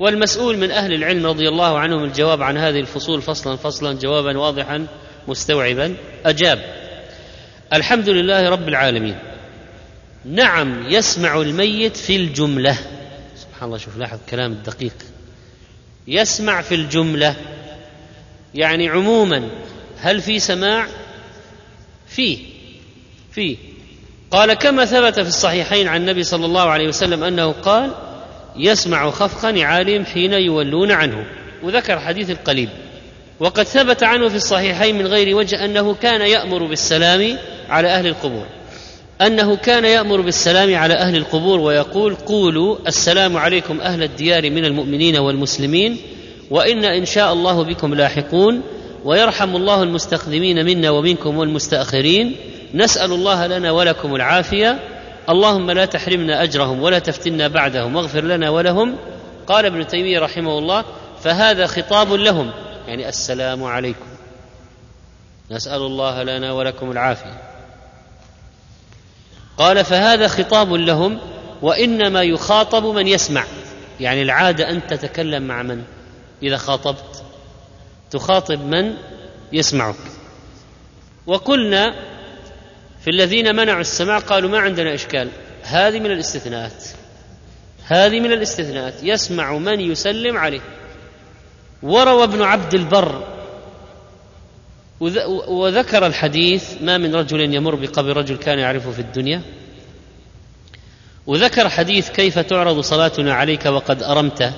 [0.00, 4.86] والمسؤول من أهل العلم رضي الله عنهم الجواب عن هذه الفصول فصلا فصلا جوابا واضحا
[5.28, 6.58] مستوعبا أجاب.
[7.72, 9.18] الحمد لله رب العالمين.
[10.24, 12.78] نعم يسمع الميت في الجملة.
[13.36, 14.94] سبحان الله شوف لاحظ كلام الدقيق.
[16.08, 17.36] يسمع في الجملة.
[18.54, 19.48] يعني عموما
[19.98, 20.86] هل في سماع؟
[22.06, 22.38] في
[23.32, 23.56] في
[24.30, 27.94] قال كما ثبت في الصحيحين عن النبي صلى الله عليه وسلم أنه قال
[28.56, 31.24] يسمع خفق نعالهم حين يولون عنه
[31.62, 32.68] وذكر حديث القليب
[33.40, 37.36] وقد ثبت عنه في الصحيحين من غير وجه أنه كان يأمر بالسلام
[37.68, 38.46] على أهل القبور.
[39.20, 45.18] أنه كان يأمر بالسلام على أهل القبور ويقول قولوا السلام عليكم أهل الديار من المؤمنين
[45.18, 45.96] والمسلمين
[46.50, 48.62] وإن إن شاء الله بكم لاحقون
[49.04, 52.36] ويرحم الله المستقدمين منا ومنكم والمستأخرين.
[52.74, 54.78] نسأل الله لنا ولكم العافية
[55.28, 58.96] اللهم لا تحرمنا أجرهم ولا تفتنا بعدهم واغفر لنا ولهم.
[59.46, 60.84] قال ابن تيمية رحمه الله
[61.22, 62.50] فهذا خطاب لهم.
[62.88, 64.06] يعني السلام عليكم.
[65.50, 67.40] نسأل الله لنا ولكم العافية.
[69.58, 71.18] قال فهذا خطاب لهم
[71.62, 73.44] وإنما يخاطب من يسمع.
[74.00, 75.82] يعني العادة أن تتكلم مع من؟
[76.42, 77.24] إذا خاطبت.
[78.10, 78.94] تخاطب من
[79.52, 79.94] يسمعك.
[81.26, 81.94] وقلنا
[83.04, 85.28] في الذين منعوا السماع قالوا ما عندنا إشكال.
[85.62, 86.84] هذه من الاستثناءات.
[87.86, 88.94] هذه من الاستثناءات.
[89.02, 90.60] يسمع من يسلم عليه.
[91.82, 93.24] وروى ابن عبد البر
[95.48, 99.42] وذكر الحديث ما من رجل يمر بقبر رجل كان يعرفه في الدنيا.
[101.26, 104.52] وذكر حديث كيف تعرض صلاتنا عليك وقد أرمت.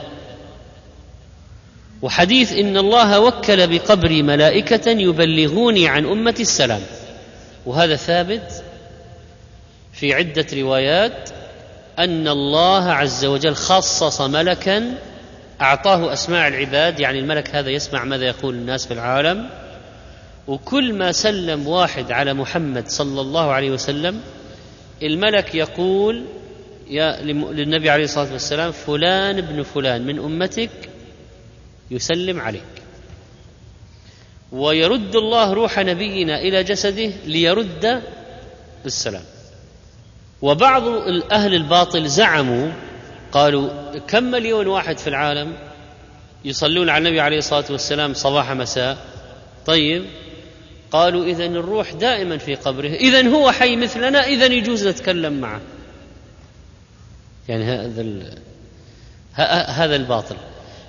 [2.02, 6.80] وحديث إن الله وكل بقبري ملائكة يبلغوني عن أمة السلام.
[7.66, 8.64] وهذا ثابت
[9.92, 11.30] في عدة روايات
[11.98, 14.94] أن الله عز وجل خصص ملكا
[15.60, 19.48] أعطاه أسماع العباد يعني الملك هذا يسمع ماذا يقول الناس في العالم.
[20.46, 24.20] وكل ما سلم واحد على محمد صلى الله عليه وسلم
[25.02, 26.24] الملك يقول
[26.90, 30.70] يا للنبي عليه الصلاة والسلام فلان ابن فلان من أمتك
[31.90, 32.81] يسلم عليك.
[34.52, 38.02] ويرد الله روح نبينا إلى جسده ليرد
[38.86, 39.22] السلام
[40.42, 40.82] وبعض
[41.32, 42.72] أهل الباطل زعموا
[43.32, 45.56] قالوا كم مليون واحد في العالم
[46.44, 48.98] يصلون على النبي عليه الصلاة والسلام صباح مساء؟
[49.66, 50.04] طيب.
[50.90, 55.60] قالوا إذا الروح دائما في قبره إذا هو حي مثلنا إذا يجوز نتكلم معه.
[57.48, 58.04] يعني هذا
[59.68, 60.36] هذا الباطل.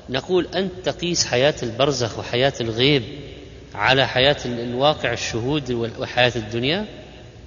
[0.09, 3.03] نقول أنت تقيس حياة البرزخ وحياة الغيب.
[3.75, 6.85] على حياة الواقع الشهود وحياة الدنيا؟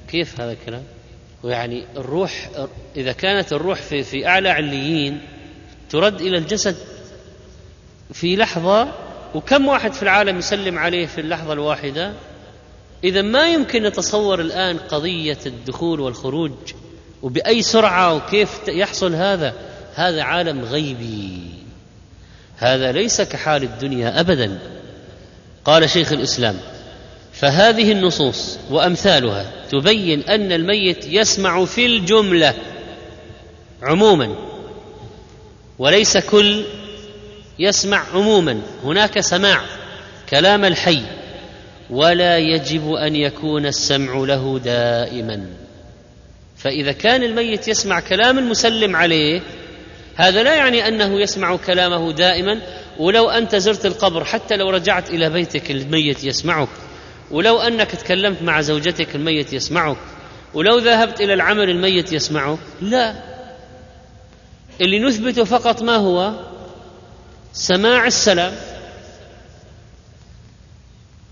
[0.08, 0.82] كيف هذا الكلام؟
[1.42, 2.50] ويعني الروح
[2.96, 5.20] إذا كانت الروح في, في أعلى عليين
[5.90, 6.76] ترد إلى الجسد
[8.12, 8.88] في لحظة
[9.34, 12.12] وكم واحد في العالم يسلم عليه في اللحظة الواحدة؟
[13.04, 16.52] إذا ما يمكن نتصور الآن قضية الدخول والخروج
[17.22, 19.54] وبأي سرعة وكيف يحصل هذا؟
[19.94, 21.40] هذا عالم غيبي.
[22.56, 24.58] هذا ليس كحال الدنيا أبدا.
[25.66, 26.56] قال شيخ الإسلام
[27.32, 32.54] فهذه النصوص وأمثالها تبين أن الميت يسمع في الجملة
[33.82, 34.34] عموما
[35.78, 36.64] وليس كل
[37.58, 39.60] يسمع عموما هناك سماع
[40.30, 41.02] كلام الحي
[41.90, 45.46] ولا يجب أن يكون السمع له دائما.
[46.56, 49.40] فإذا كان الميت يسمع كلام المسلم عليه
[50.16, 52.60] هذا لا يعني أنه يسمع كلامه دائما
[52.98, 56.68] ولو أنت زرت القبر حتى لو رجعت إلى بيتك الميت يسمعك
[57.30, 59.96] ولو أنك تكلمت مع زوجتك الميت يسمعك
[60.54, 63.14] ولو ذهبت إلى العمل الميت يسمعك لا.
[64.80, 66.32] اللي نثبته فقط ما هو؟
[67.52, 68.52] سماع السلام.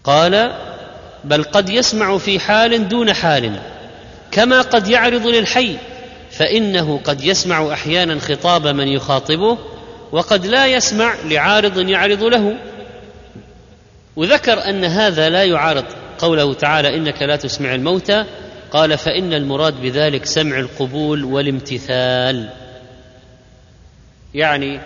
[0.04, 0.52] قال
[1.24, 3.60] بل قد يسمع في حال دون حال
[4.30, 5.76] كما قد يعرض للحي
[6.30, 9.58] فإنه قد يسمع أحيانا خطاب من يخاطبه
[10.12, 12.56] وقد لا يسمع لعارض يعرض له.
[14.16, 15.84] وذكر أن هذا لا يعارض.
[16.18, 18.24] قوله تعالى إنك لا تسمع الموتى.
[18.70, 22.48] قال فإن المراد بذلك سمع القبول والامتثال.
[24.34, 24.80] يعني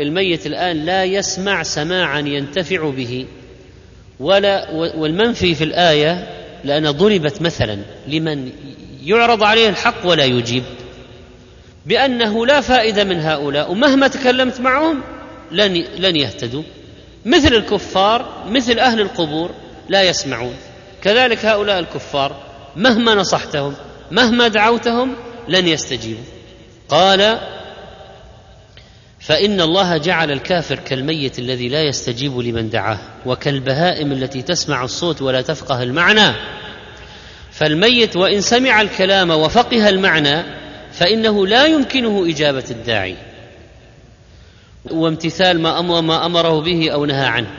[0.00, 3.26] الميت الآن لا يسمع سماعا ينتفع به.
[4.20, 6.28] ولا والمنفي في الآية
[6.64, 8.50] لأن ضربت مثلا لمن
[9.04, 10.62] يعرض عليه الحق ولا يجيب.
[11.86, 15.02] بأنه لا فائدة من هؤلاء ومهما تكلمت معهم
[15.50, 16.62] لن لن يهتدوا.
[17.24, 19.50] مثل الكفار مثل أهل القبور
[19.88, 20.54] لا يسمعون.
[21.02, 22.36] كذلك هؤلاء الكفار
[22.76, 23.74] مهما نصحتهم
[24.10, 25.14] مهما دعوتهم
[25.48, 26.24] لن يستجيبوا.
[26.88, 27.38] قال
[29.20, 35.42] فإن الله جعل الكافر كالميت الذي لا يستجيب لمن دعاه وكالبهائم التي تسمع الصوت ولا
[35.42, 36.34] تفقه المعنى.
[37.52, 40.63] فالميت وإن سمع الكلام وفقه المعنى
[40.94, 43.16] فإنه لا يمكنه إجابة الداعي.
[44.90, 47.50] وامتثال ما أمر ما أمره به أو نهى عنه.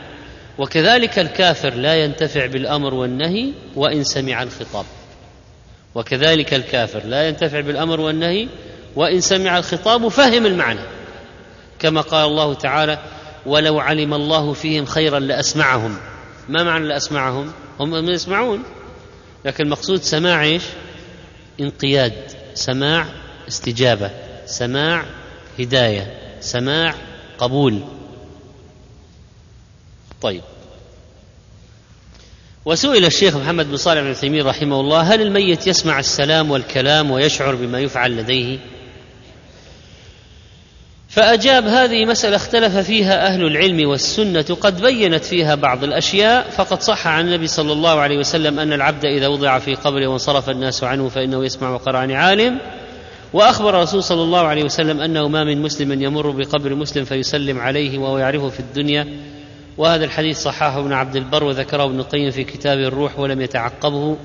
[0.57, 4.85] وكذلك الكافر لا ينتفع بالأمر والنهي وإن سمع الخطاب.
[5.95, 8.47] وكذلك الكافر لا ينتفع بالأمر والنهي
[8.95, 10.85] وإن سمع الخطاب وفهم المعنى.
[11.79, 12.99] كما قال الله تعالى
[13.45, 15.97] ولو علم الله فيهم خيرا لأسمعهم.
[16.49, 18.63] ما معنى لأسمعهم؟ هم يسمعون.
[19.45, 20.63] لكن المقصود سماع إيش؟
[21.59, 22.13] انقياد.
[22.53, 24.11] سماع استجابة.
[24.45, 25.05] سماع
[25.59, 26.13] هداية.
[26.39, 26.95] سماع
[27.37, 27.81] قبول.
[30.21, 30.41] طيب.
[32.65, 37.55] وسئل الشيخ محمد بن صالح بن عثيمين رحمه الله هل الميت يسمع السلام والكلام ويشعر
[37.55, 38.59] بما يفعل لديه؟
[41.09, 47.07] فأجاب هذه مسألة اختلف فيها أهل العلم والسنة قد بينت فيها بعض الأشياء فقد صح
[47.07, 51.09] عن النبي صلى الله عليه وسلم أن العبد إذا وضع في قبره وانصرف الناس عنه
[51.09, 52.59] فإنه يسمع وقرآن عالم.
[53.33, 57.97] وأخبر الرسول صلى الله عليه وسلم أنه ما من مسلم يمر بقبر مسلم فيسلم عليه
[57.97, 59.07] وهو يعرفه في الدنيا.
[59.77, 64.17] وهذا الحديث صححه ابن عبد البر وذكره ابن القيم في كتاب الروح ولم يتعقبه.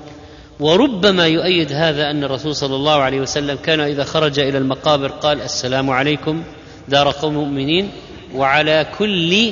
[0.59, 5.41] وربما يؤيد هذا أن الرسول صلى الله عليه وسلم كان إذا خرج إلى المقابر قال
[5.41, 6.43] السلام عليكم
[6.87, 7.89] دار قوم مؤمنين
[8.35, 9.51] وعلى كل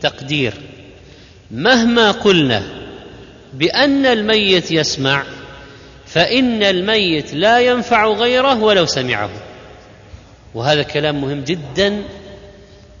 [0.00, 0.54] تقدير.
[1.50, 2.62] مهما قلنا
[3.54, 5.24] بأن الميت يسمع
[6.12, 9.30] فإن الميت لا ينفع غيره ولو سمعه.
[10.54, 12.02] وهذا كلام مهم جدا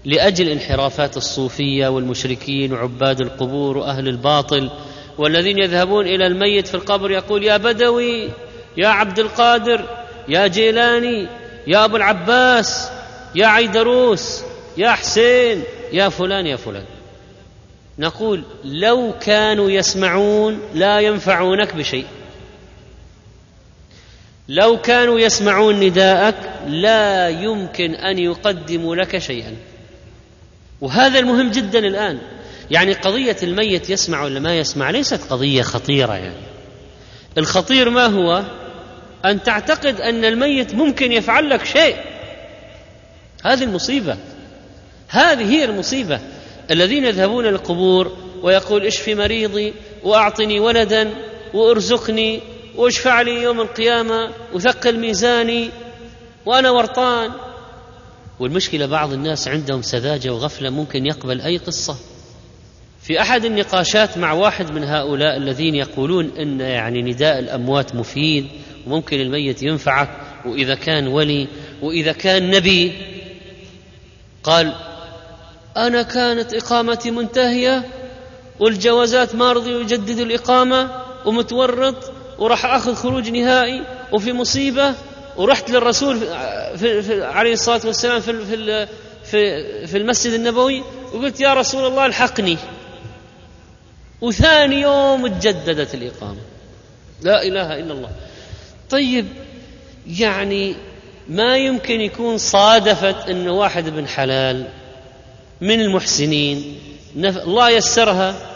[0.04, 4.70] لأجل انحرافات الصوفية والمشركين وعباد القبور وأهل الباطل
[5.18, 8.28] والذين يذهبون إلى الميت في القبر يقول يا بدوي
[8.76, 9.84] يا عبد القادر
[10.28, 11.28] يا جيلاني
[11.66, 12.90] يا أبو العباس
[13.34, 14.42] يا عيدروس
[14.76, 16.84] يا حسين يا فلان يا فلان.
[17.98, 22.04] نقول لو كانوا يسمعون لا ينفعونك بشيء.
[24.50, 26.34] لو كانوا يسمعون نداءك
[26.66, 29.56] لا يمكن أن يقدموا لك شيئا.
[30.80, 32.18] وهذا المهم جدا الآن.
[32.70, 36.42] يعني قضية الميت يسمع ولا ما يسمع ليست قضية خطيرة يعني.
[37.38, 38.42] الخطير ما هو؟
[39.24, 41.96] أن تعتقد أن الميت ممكن يفعل لك شيء.
[43.44, 44.16] هذه المصيبة.
[45.08, 46.20] هذه هي المصيبة.
[46.70, 49.74] الذين يذهبون للقبور ويقول اشفي مريضي
[50.04, 51.10] وأعطني ولدا
[51.54, 52.40] وأرزقني
[52.80, 55.70] واشفع لي يوم القيامة وثقل ميزاني
[56.46, 57.30] وأنا ورطان.
[58.40, 61.96] والمشكلة بعض الناس عندهم سذاجة وغفلة ممكن يقبل أي قصة.
[63.02, 68.46] في أحد النقاشات مع واحد من هؤلاء الذين يقولون إن يعني نداء الأموات مفيد
[68.86, 70.08] وممكن الميت ينفعك
[70.46, 71.48] وإذا كان ولي
[71.82, 72.92] وإذا كان نبي.
[74.42, 74.74] قال
[75.76, 77.84] أنا كانت إقامتي منتهية
[78.60, 80.90] والجوازات ما رضي يجدد الإقامة
[81.26, 83.82] ومتورط وراح آخذ خروج نهائي
[84.12, 84.94] وفي مصيبة
[85.36, 86.20] ورحت للرسول
[86.76, 88.86] في في عليه الصلاة والسلام في في
[89.24, 90.82] في, في المسجد النبوي
[91.12, 92.58] وقلت يا رسول الله الحقني.
[94.20, 96.40] وثاني يوم تجددت الإقامة.
[97.22, 98.10] لا إله إلا الله.
[98.90, 99.26] طيب
[100.06, 100.74] يعني
[101.28, 104.68] ما يمكن يكون صادفت انه واحد ابن حلال
[105.60, 106.78] من المحسنين
[107.16, 108.49] الله يسرها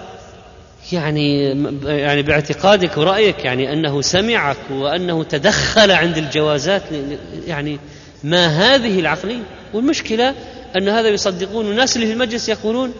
[0.92, 1.44] يعني
[1.84, 6.82] يعني باعتقادك ورأيك يعني أنه سمعك وأنه تدخل عند الجوازات
[7.46, 7.78] يعني
[8.24, 9.42] ما هذه العقلية.
[9.74, 10.34] والمشكلة
[10.76, 12.92] أن هذا يصدقون الناس اللي في المجلس يقولون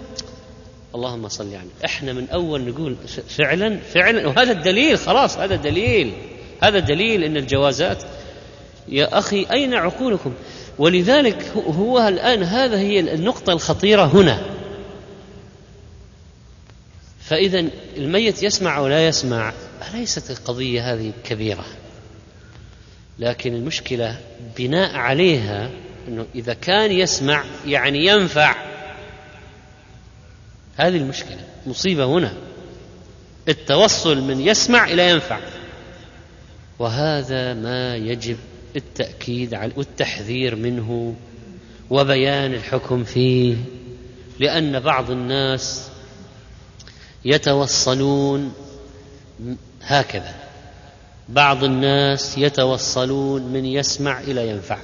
[0.95, 2.97] اللهم صل يعني إحنا من أول نقول
[3.28, 4.26] فعلا فعلا.
[4.26, 6.12] وهذا الدليل خلاص هذا دليل.
[6.62, 8.03] هذا دليل أن الجوازات
[8.89, 10.32] يا أخي أين عقولكم؟
[10.78, 14.53] ولذلك هو الآن هذا هي النقطة الخطيرة هنا.
[17.25, 17.64] فإذا
[17.97, 19.53] الميت يسمع أو لا يسمع
[19.95, 21.64] ليست القضية هذه كبيرة؟
[23.18, 24.20] لكن المشكلة
[24.59, 25.70] بناء عليها
[26.09, 28.57] أنه إذا كان يسمع يعني ينفع.
[30.77, 32.33] هذه المشكلة مصيبة هنا.
[33.49, 35.39] التوصل من يسمع إلى ينفع.
[36.79, 38.37] وهذا ما يجب
[38.77, 41.14] التأكيد والتحذير منه
[41.91, 43.57] وبيان الحكم فيه
[44.41, 45.93] لأن بعض الناس
[47.25, 48.53] يتوصلون
[49.83, 50.35] هكذا.
[51.29, 54.79] بعض الناس يتوصلون من يسمع إلى ينفع.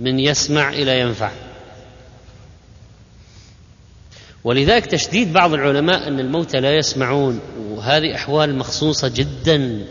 [0.00, 1.30] من يسمع إلى ينفع.
[4.44, 7.40] ولذلك تشديد بعض العلماء أن الموتى لا يسمعون
[7.70, 9.86] وهذه أحوال مخصوصة جدا.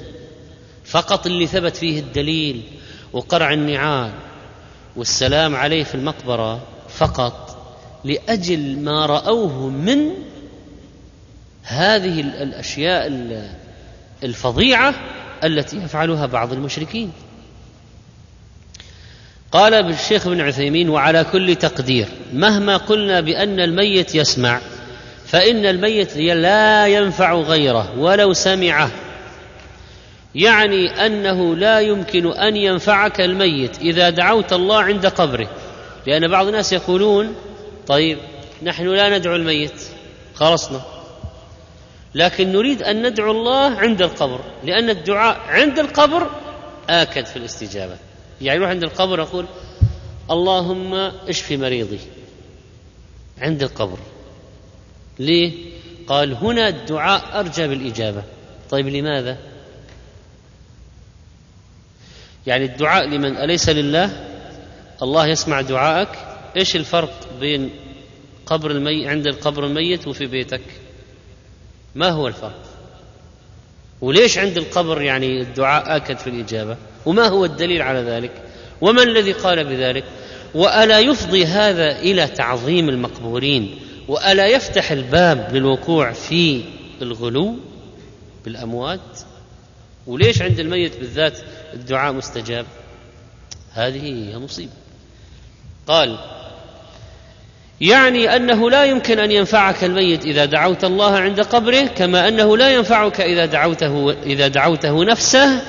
[0.85, 2.63] فقط اللي ثبت فيه الدليل
[3.13, 4.11] وقرع النعال
[4.95, 7.44] والسلام عليه في المقبرة فقط
[8.05, 10.09] لأجل ما رأوه من
[11.63, 13.11] هذه الأشياء
[14.23, 14.93] الفظيعة
[15.43, 17.11] التي يفعلها بعض المشركين.
[19.51, 24.59] قال الشيخ ابن عثيمين وعلى كل تقدير مهما قلنا بأن الميت يسمع
[25.25, 28.91] فإن الميت لا ينفع غيره ولو سمعه.
[30.35, 35.49] يعني أنه لا يمكن أن ينفعك الميت إذا دعوت الله عند قبره.
[36.07, 37.35] لأن بعض الناس يقولون
[37.87, 38.17] طيب
[38.63, 39.81] نحن لا ندعو الميت.
[40.33, 40.81] خلصنا.
[42.15, 46.29] لكن نريد أن ندعو الله عند القبر لأن الدعاء عند القبر
[46.89, 47.97] آكد في الاستجابة.
[48.41, 49.45] يعني يروح عند القبر يقول
[50.31, 50.93] اللهم
[51.29, 51.99] اشف مريضي؟
[53.41, 53.97] عند القبر.
[55.19, 55.53] ليه؟
[56.07, 58.23] قال هنا الدعاء أرجى بالإجابة.
[58.69, 59.37] طيب لماذا؟
[62.47, 64.27] يعني الدعاء لمن؟ أليس لله؟
[65.01, 66.09] الله يسمع دعائك
[66.57, 67.69] إيش الفرق بين
[68.45, 70.61] قبر الميت عند القبر الميت وفي بيتك؟
[71.95, 72.61] ما هو الفرق؟
[74.01, 78.31] وليش عند القبر يعني الدعاء آكد في الإجابة؟ وما هو الدليل على ذلك؟
[78.81, 80.03] وما الذي قال بذلك؟
[80.55, 86.61] وألا يفضي هذا إلى تعظيم المقبورين؟ وألا يفتح الباب للوقوع في
[87.01, 87.55] الغلو
[88.45, 89.19] بالأموات؟
[90.07, 91.39] وليش عند الميت بالذات
[91.73, 92.65] الدعاء مستجاب؟
[93.73, 94.71] هذه هي مصيبة.
[95.87, 96.17] قال
[97.81, 102.75] يعني أنه لا يمكن أن ينفعك الميت إذا دعوت الله عند قبره كما أنه لا
[102.75, 105.61] ينفعك إذا دعوته إذا دعوته نفسه.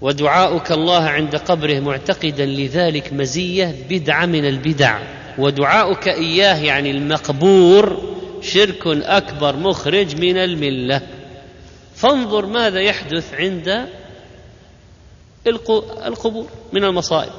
[0.00, 4.98] ودعاؤك الله عند قبره معتقدا لذلك مزية بدعة من البدع.
[5.38, 8.02] ودعاؤك إياه يعني المقبور
[8.40, 11.00] شرك أكبر مخرج من الملة.
[11.94, 13.86] فانظر ماذا يحدث عند
[16.06, 17.32] القبور من المصائب.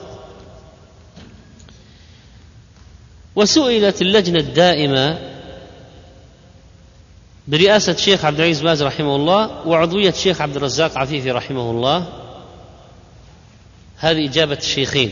[3.36, 5.20] وسئلت اللجنة الدائمة
[7.48, 12.06] برئاسة الشيخ عبد العزيز باز رحمه الله وعضوية الشيخ عبد الرزاق عفيفي رحمه الله.
[13.98, 15.12] هذه إجابة الشيخين.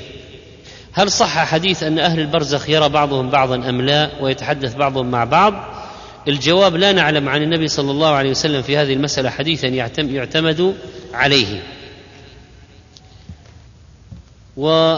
[0.94, 5.54] هل صح حديث أن أهل البرزخ يرى بعضهم بعضا أم لا ويتحدث بعضهم مع بعض؟
[6.28, 10.76] الجواب لا نعلم عن النبي صلى الله عليه وسلم في هذه المسألة حديثا يعتمد
[11.14, 11.64] عليه.
[14.58, 14.98] و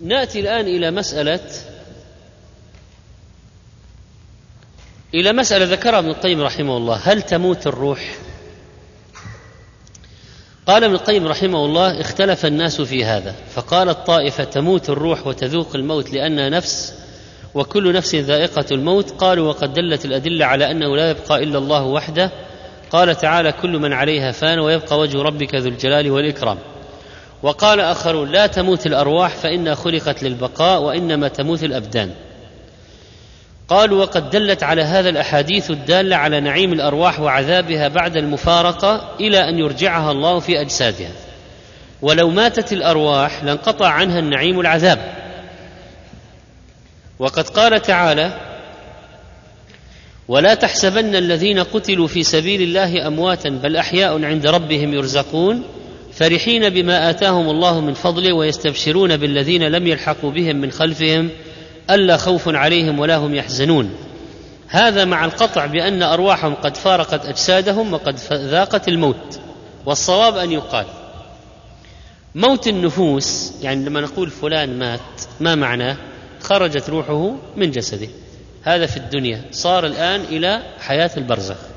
[0.00, 1.40] نأتي الآن إلى مسألة
[5.14, 8.18] إلى مسألة ذكرها ابن القيم رحمه الله هل تموت الروح؟
[10.66, 16.12] قال ابن القيم رحمه الله اختلف الناس في هذا فقالت طائفه تموت الروح وتذوق الموت
[16.12, 16.94] لأنها نفس
[17.54, 22.30] وكل نفس ذائقة الموت قالوا وقد دلت الأدلة على أنه لا يبقى إلا الله وحده
[22.90, 26.58] قال تعالى كل من عليها فان ويبقى وجه ربك ذو الجلال والإكرام.
[27.42, 32.10] وقال آخرون لا تموت الأرواح فإنها خلقت للبقاء وإنما تموت الأبدان.
[33.68, 39.58] قالوا وقد دلت على هذا الأحاديث الدالة على نعيم الأرواح وعذابها بعد المفارقة إلى أن
[39.58, 41.12] يرجعها الله في أجسادها.
[42.02, 44.98] ولو ماتت الأرواح لانقطع عنها النعيم والعذاب.
[47.18, 48.32] وقد قال تعالى
[50.28, 55.79] ولا تحسبن الذين قتلوا في سبيل الله أمواتا بل أحياء عند ربهم يرزقون.
[56.20, 61.28] فرحين بما آتاهم الله من فضله ويستبشرون بالذين لم يلحقوا بهم من خلفهم
[61.90, 63.90] ألا خوف عليهم ولا هم يحزنون.
[64.68, 69.40] هذا مع القطع بأن أرواحهم قد فارقت أجسادهم وقد ذاقت الموت
[69.86, 70.86] والصواب أن يقال.
[72.34, 75.00] موت النفوس يعني لما نقول فلان مات
[75.40, 75.96] ما معناه؟
[76.40, 78.08] خرجت روحه من جسده.
[78.62, 81.69] هذا في الدنيا صار الآن إلى حياة البرزخ.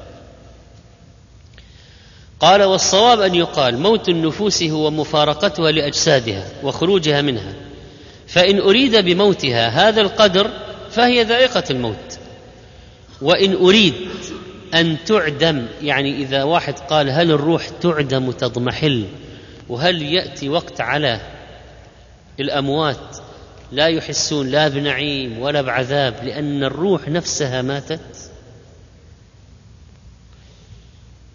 [2.44, 7.53] قال والصواب أن يقال موت النفوس هو مفارقتها لأجسادها وخروجها منها.
[8.28, 10.49] فإن أريد بموتها هذا القدر
[10.91, 12.20] فهي ذائقة الموت.
[13.22, 13.94] وإن أريد
[14.74, 19.06] أن تعدم يعني إذا واحد قال هل الروح تعدم تضمحل
[19.70, 21.22] وهل يأتي وقت على
[22.40, 23.18] الأموات
[23.72, 28.32] لا يحسون لا بنعيم ولا بعذاب لأن الروح نفسها ماتت؟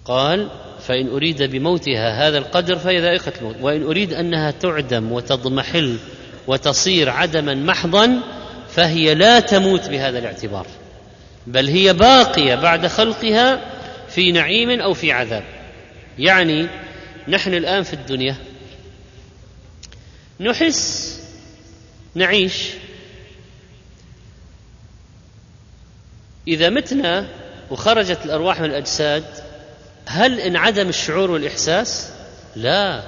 [0.05, 0.49] قال
[0.89, 3.57] فإن أريد بموتها هذا القدر فهي ذائقة الموت.
[3.61, 5.97] وإن أريد أنها تعدم وتضمحل
[6.47, 8.21] وتصير عدما محضا
[8.71, 10.67] فهي لا تموت بهذا الاعتبار.
[11.47, 13.61] بل هي باقية بعد خلقها
[14.09, 15.45] في نعيم أو في عذاب.
[16.19, 16.67] يعني
[17.29, 18.37] نحن الآن في الدنيا
[20.41, 21.15] نحس
[22.15, 22.69] نعيش.
[26.49, 27.27] إذا متنا
[27.71, 29.48] وخرجت الأرواح من الأجساد
[30.09, 32.13] هل انعدم الشعور والإحساس؟
[32.57, 33.03] لا.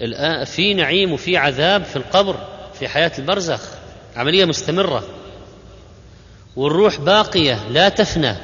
[0.00, 3.60] الآن في نعيم وفي عذاب في القبر في حياة البرزخ.
[4.16, 5.04] عملية مستمرة.
[6.56, 8.36] والروح باقية لا تفنى.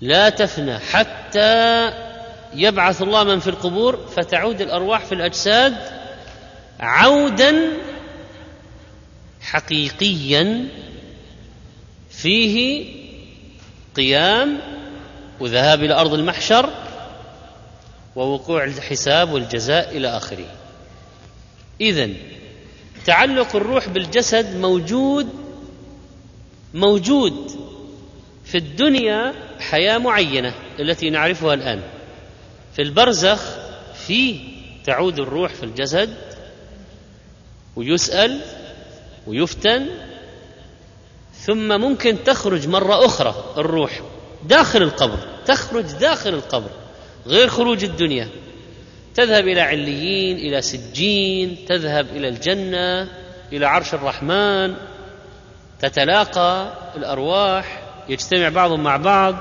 [0.00, 0.78] لا تفنى.
[0.78, 1.92] حتى
[2.54, 5.76] يبعث الله من في القبور فتعود الأرواح في الأجساد
[6.80, 7.54] عودا
[9.40, 10.68] حقيقيا
[12.10, 12.86] فيه
[13.96, 14.58] قيام
[15.40, 16.70] وذهاب إلى أرض المحشر
[18.16, 20.46] ووقوع الحساب والجزاء إلى آخره.
[21.80, 22.10] اذا
[23.06, 25.28] تعلق الروح بالجسد موجود
[26.74, 27.50] موجود
[28.44, 31.82] في الدنيا حياة معينة التي نعرفها الآن.
[32.76, 33.40] في البرزخ
[34.06, 34.40] فيه
[34.84, 36.14] تعود الروح في الجسد
[37.76, 38.40] ويسأل
[39.26, 39.86] ويفتن
[41.46, 44.00] ثم ممكن تخرج مرة أخرى الروح
[44.44, 46.70] داخل القبر تخرج داخل القبر
[47.26, 48.28] غير خروج الدنيا.
[49.14, 53.08] تذهب إلى عليين إلى سجين تذهب إلى الجنة
[53.52, 54.74] إلى عرش الرحمن
[55.80, 59.36] تتلاقى الأرواح يجتمع بعضهم مع بعض.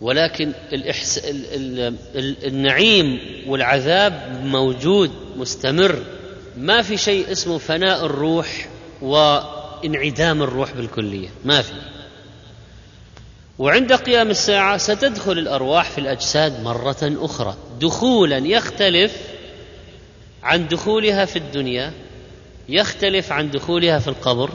[0.00, 1.18] ولكن الإحس...
[1.18, 1.44] ال...
[1.54, 1.96] ال...
[2.14, 2.46] ال...
[2.46, 6.02] النعيم والعذاب موجود مستمر.
[6.56, 8.68] ما في شيء اسمه فناء الروح
[9.02, 11.28] وانعدام الروح بالكلية.
[11.44, 11.72] ما في.
[13.58, 17.56] وعند قيام الساعة ستدخل الأرواح في الأجساد مرة أخرى.
[17.80, 19.16] دخولا يختلف
[20.42, 21.92] عن دخولها في الدنيا
[22.68, 24.50] يختلف عن دخولها في القبر.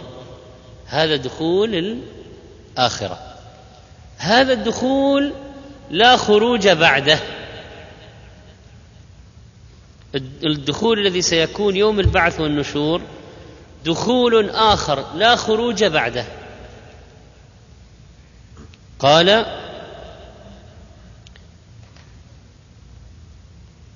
[0.87, 1.99] هذا دخول
[2.77, 3.19] الآخرة.
[4.17, 5.33] هذا الدخول
[5.91, 7.19] لا خروج بعده.
[10.15, 13.01] الدخول الذي سيكون يوم البعث والنشور
[13.85, 16.25] دخول آخر لا خروج بعده.
[18.99, 19.45] قال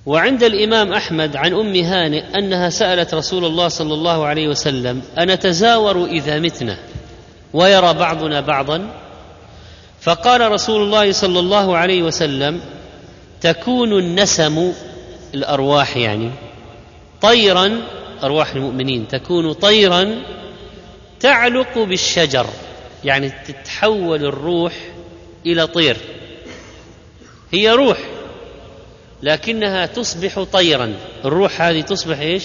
[0.06, 6.04] وعند الإمام أحمد عن أم هانئ أنها سألت رسول الله صلى الله عليه وسلم أنتزاور
[6.04, 6.76] إذا متنا
[7.52, 9.02] ويرى بعضنا بعضا؟
[10.00, 12.60] فقال رسول الله صلى الله عليه وسلم
[13.40, 14.72] تكون النسم
[15.34, 16.30] الأرواح يعني.
[17.22, 17.80] طيرا
[18.22, 20.22] أرواح المؤمنين تكون طيرا
[21.20, 22.46] تعلق بالشجر
[23.04, 24.72] يعني تتحول الروح
[25.46, 25.96] إلى طير.
[27.52, 27.98] هي روح
[29.22, 30.94] لكنها تصبح طيرا.
[31.24, 32.44] الروح هذه تصبح إيش؟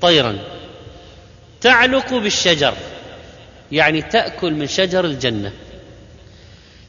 [0.00, 0.38] طيرا.
[1.60, 2.74] تعلق بالشجر
[3.72, 5.52] يعني تأكل من شجر الجنة.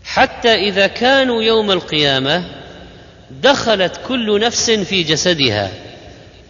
[0.03, 2.45] حتى إذا كانوا يوم القيامة
[3.31, 5.71] دخلت كل نفس في جسدها.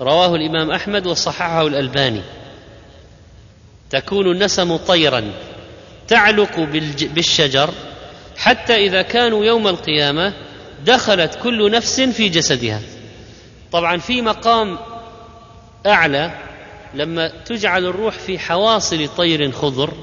[0.02, 2.22] رواه الإمام أحمد وصححه الألباني.
[3.90, 5.32] تكون النسم طيرا.
[6.08, 6.60] تعلق
[7.02, 7.74] بالشجر.
[8.38, 10.34] حتى إذا كانوا يوم القيامة
[10.86, 12.82] دخلت كل نفس في جسدها.
[13.72, 14.78] طبعا في مقام
[15.86, 16.32] أعلى.
[16.94, 19.94] لما تجعل الروح في حواصل طير خضر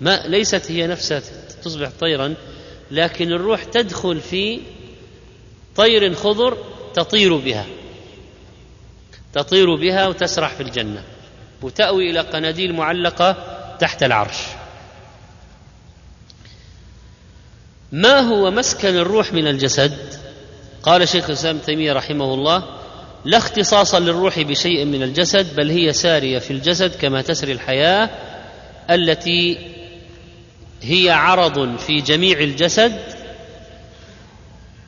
[0.00, 1.22] ما ليست هي نفسها
[1.62, 2.34] تصبح طيرا
[2.90, 4.60] لكن الروح تدخل في
[5.76, 6.58] طير خضر
[6.94, 7.66] تطير بها.
[9.32, 11.02] تطير بها وتسرح في الجنة.
[11.62, 13.36] وتأوي إلى قناديل معلقة
[13.80, 14.38] تحت العرش.
[17.92, 20.24] ما هو مسكن الروح من الجسد؟
[20.82, 22.64] قال شيخ الإسلام تيمية رحمه الله
[23.24, 28.10] لا اختصاص للروح بشيء من الجسد بل هي سارية في الجسد كما تسري الحياة
[28.90, 29.58] التي
[30.82, 33.13] هي عرض في جميع الجسد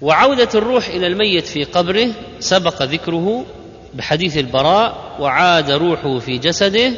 [0.00, 2.08] وعودة الروح إلى الميت في قبره
[2.40, 3.46] سبق ذكره
[3.94, 6.92] بحديث البراء وعاد روحه في جسده.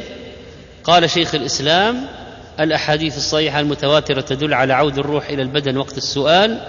[0.83, 2.07] قال شيخ الإسلام
[2.59, 6.67] الأحاديث الصحيحة المتواترة تدل على عود الروح إلى البدن وقت السؤال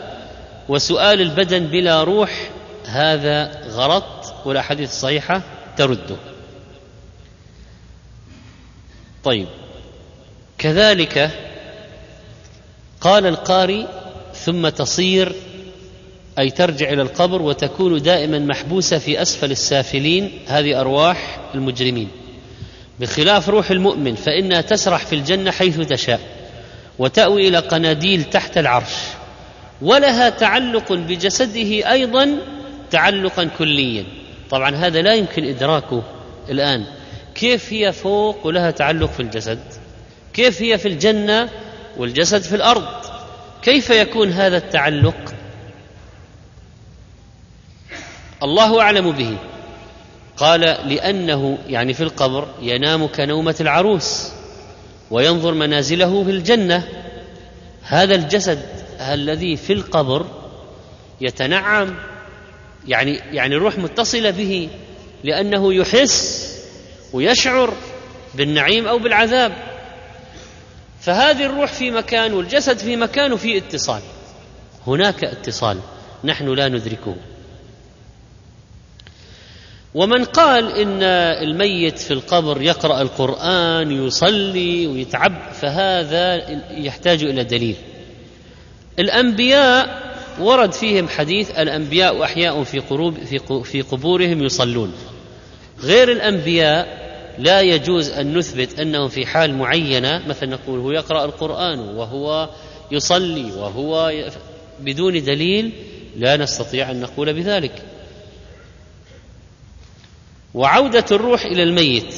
[0.69, 2.51] وسؤال البدن بلا روح
[2.87, 5.43] هذا غلط والأحاديث الصحيحة
[5.77, 6.17] ترده.
[9.25, 9.47] طيب
[10.59, 11.31] كذلك
[13.01, 13.89] قال القاري
[14.35, 15.33] ثم تصير
[16.39, 22.09] أي ترجع إلى القبر وتكون دائما محبوسة في أسفل السافلين هذه أرواح المجرمين.
[23.01, 26.21] بخلاف روح المؤمن فإنها تسرح في الجنة حيث تشاء
[26.99, 28.95] وتأوي إلى قناديل تحت العرش.
[29.83, 32.39] ولها تعلق بجسده أيضا
[32.91, 34.05] تعلقا كليا.
[34.51, 36.03] طبعا هذا لا يمكن إدراكه
[36.51, 36.85] الآن.
[37.35, 39.59] كيف هي فوق ولها تعلق في الجسد؟
[40.35, 41.49] كيف هي في الجنة
[41.97, 42.89] والجسد في الأرض؟
[43.63, 45.30] كيف يكون هذا التعلق؟
[48.43, 49.37] الله أعلم به.
[50.37, 54.29] قال لأنه يعني في القبر ينام كنومة العروس
[55.11, 56.89] وينظر منازله في الجنة.
[57.83, 58.63] هذا الجسد
[59.01, 60.27] الذي في القبر
[61.21, 61.95] يتنعم
[62.89, 64.69] يعني يعني الروح متصلة به
[65.25, 66.51] لأنه يحس
[67.13, 67.75] ويشعر
[68.35, 69.53] بالنعيم أو بالعذاب.
[71.01, 74.03] فهذه الروح في مكان والجسد في مكان وفي اتصال.
[74.87, 75.81] هناك اتصال
[76.25, 77.17] نحن لا ندركه.
[79.95, 81.03] ومن قال إن
[81.49, 87.77] الميت في القبر يقرأ القرآن يصلي ويتعب فهذا يحتاج إلى دليل.
[88.99, 90.11] الأنبياء
[90.41, 93.15] ورد فيهم حديث الأنبياء أحياء في قروب
[93.65, 94.93] في قبورهم يصلون.
[95.83, 97.01] غير الأنبياء
[97.39, 102.49] لا يجوز أن نثبت انه في حال معينة مثلا نقول هو يقرأ القرآن وهو
[102.91, 104.13] يصلي وهو
[104.81, 105.73] بدون دليل
[106.17, 107.90] لا نستطيع أن نقول بذلك.
[110.55, 112.15] وعودة الروح إلى الميت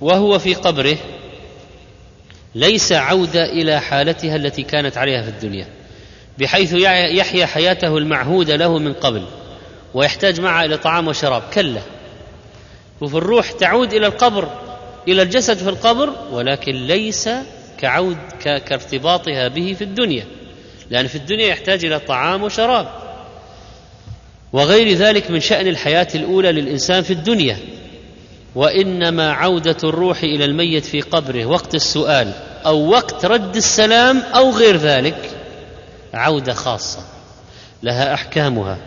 [0.00, 0.96] وهو في قبره
[2.54, 5.66] ليس عودة إلى حالتها التي كانت عليها في الدنيا
[6.38, 6.72] بحيث
[7.12, 9.24] يحيا حياته المعهوده له من قبل
[9.94, 11.42] ويحتاج معها إلى طعام وشراب.
[11.54, 11.80] كلا.
[13.00, 14.48] وفي الروح تعود إلى القبر
[15.08, 17.28] إلى الجسد في القبر ولكن ليس
[17.78, 20.26] كعود كارتباطها به في الدنيا
[20.90, 22.99] لأن في الدنيا يحتاج إلى طعام وشراب.
[24.52, 27.56] وغير ذلك من شأن الحياة الأولى للإنسان في الدنيا.
[28.54, 32.32] وإنما عودة الروح إلى الميت في قبره وقت السؤال
[32.66, 35.30] أو وقت رد السلام أو غير ذلك
[36.14, 36.98] عودة خاصة
[37.82, 38.78] لها أحكامها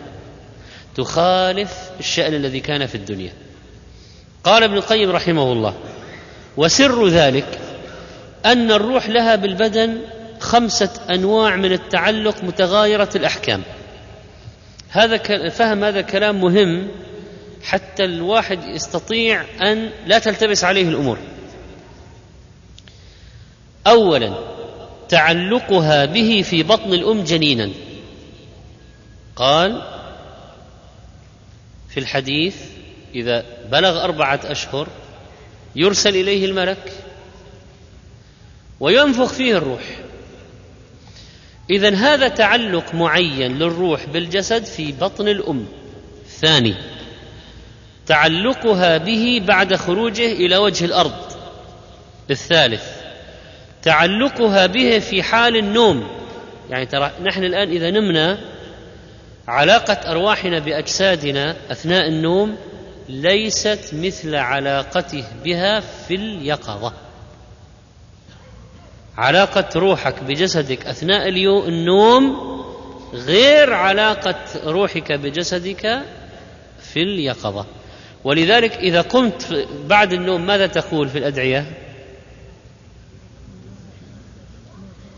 [0.96, 3.32] تخالف الشأن الذي كان في الدنيا.
[4.44, 5.74] قال ابن القيم رحمه الله
[6.58, 7.60] وسر ذلك
[8.46, 9.98] أن الروح لها بالبدن
[10.40, 13.62] خمسة أنواع من التعلق متغايرة الأحكام.
[14.94, 16.88] هذا فهم هذا كلام مهم
[17.64, 21.18] حتى الواحد يستطيع أن لا تلتبس عليه الأمور.
[23.88, 24.34] اولا
[25.10, 27.70] تعلقها به في بطن الأم جنينا.
[29.36, 29.82] قال
[31.90, 32.56] في الحديث
[33.16, 34.88] إذا بلغ أربعة أشهر
[35.76, 36.94] يرسل إليه الملك
[38.80, 40.03] وينفخ فيه الروح.
[41.70, 45.66] اذا هذا تعلق معين للروح بالجسد في بطن الأم.
[46.28, 46.76] ثاني
[48.06, 51.34] تعلقها به بعد خروجه إلى وجه الأرض.
[52.32, 52.84] الثالث
[53.82, 56.08] تعلقها به في حال النوم.
[56.70, 58.40] يعني ترى نحن الآن إذا نمنا
[59.48, 62.56] علاقة أرواحنا بأجسادنا أثناء النوم
[63.10, 66.94] ليست مثل علاقته بها في اليقظة.
[69.18, 71.30] علاقة روحك بجسدك أثناء
[71.68, 72.54] النوم
[73.14, 74.36] غير علاقة
[74.66, 76.02] روحك بجسدك
[76.80, 77.66] في اليقظة.
[78.24, 81.66] ولذلك إذا قمت بعد النوم ماذا تقول في الأدعية؟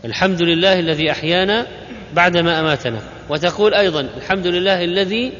[0.04, 1.66] الحمد لله الذي أحيانا
[2.14, 3.00] بعدما أماتنا.
[3.28, 5.32] وتقول أيضا الحمد لله الذي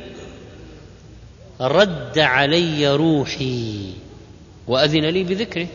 [1.60, 3.92] رد علي روحي
[4.66, 5.66] وأذن لي بذكره.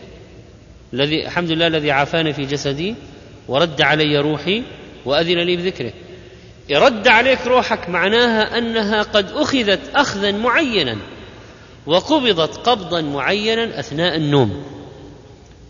[0.92, 2.94] الذي الحمد لله الذي عافاني في جسدي
[3.48, 4.62] ورد علي روحي
[5.04, 5.92] وأذن لي بذكره.
[6.70, 10.96] رد عليك روحك معناها أنها قد أخذت اخذا معينا
[11.86, 14.64] وقبضت قبضا معينا أثناء النوم.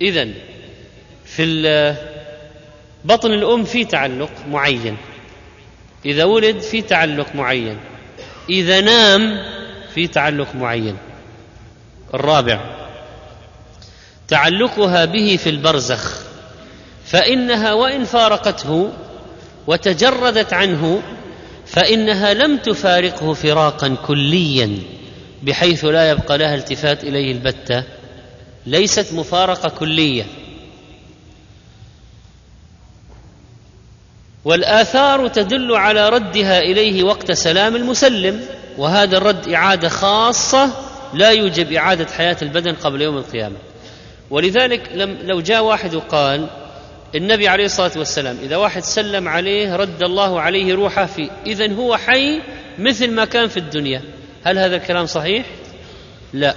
[0.00, 0.28] اذا
[1.24, 1.96] في
[3.04, 4.96] بطن الأم في تعلق معين.
[6.06, 7.78] إذا ولد في تعلق معين.
[8.50, 9.44] إذا نام
[9.94, 10.96] في تعلق معين.
[12.14, 12.81] الرابع.
[14.32, 16.20] تعلقها به في البرزخ
[17.04, 18.90] فإنها وإن فارقته
[19.66, 21.02] وتجردت عنه
[21.66, 24.78] فإنها لم تفارقه فراقا كليا
[25.42, 27.84] بحيث لا يبقى لها التفات إليه البتة
[28.66, 30.24] ليست مفارقة كلية.
[34.44, 38.40] والآثار تدل على ردها إليه وقت سلام المسلم
[38.78, 40.72] وهذا الرد إعادة خاصة
[41.14, 43.56] لا يوجب إعادة حياة البدن قبل يوم القيامة.
[44.32, 46.46] ولذلك لم لو جاء واحد وقال
[47.14, 51.96] النبي عليه الصلاة والسلام إذا واحد سلم عليه رد الله عليه روحه في إذا هو
[51.96, 52.40] حي
[52.78, 54.02] مثل ما كان في الدنيا
[54.44, 55.46] هل هذا الكلام صحيح؟
[56.32, 56.54] لا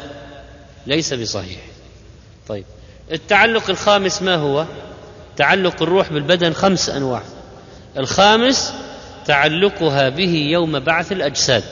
[0.87, 1.59] ليس بصحيح
[2.47, 2.65] طيب
[3.11, 4.65] التعلق الخامس ما هو؟
[5.37, 7.21] تعلق الروح بالبدن خمس أنواع
[7.97, 8.73] الخامس
[9.25, 11.63] تعلقها به يوم بعث الأجساد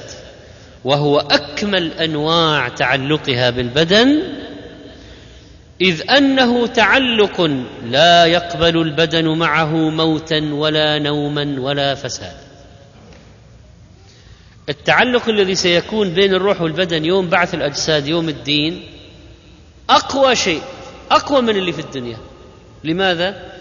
[0.84, 4.24] وهو أكمل أنواع تعلقها بالبدن
[5.82, 7.41] إذ أنه تعلق
[7.84, 12.36] لا يقبل البدن معه موتا ولا نوما ولا فساد
[14.70, 18.84] التعلق الذي سيكون بين الروح والبدن يوم بعث الأجساد يوم الدين
[19.90, 20.62] أقوى شيء
[21.12, 22.18] أقوى من اللي في الدنيا
[22.84, 23.54] لماذا؟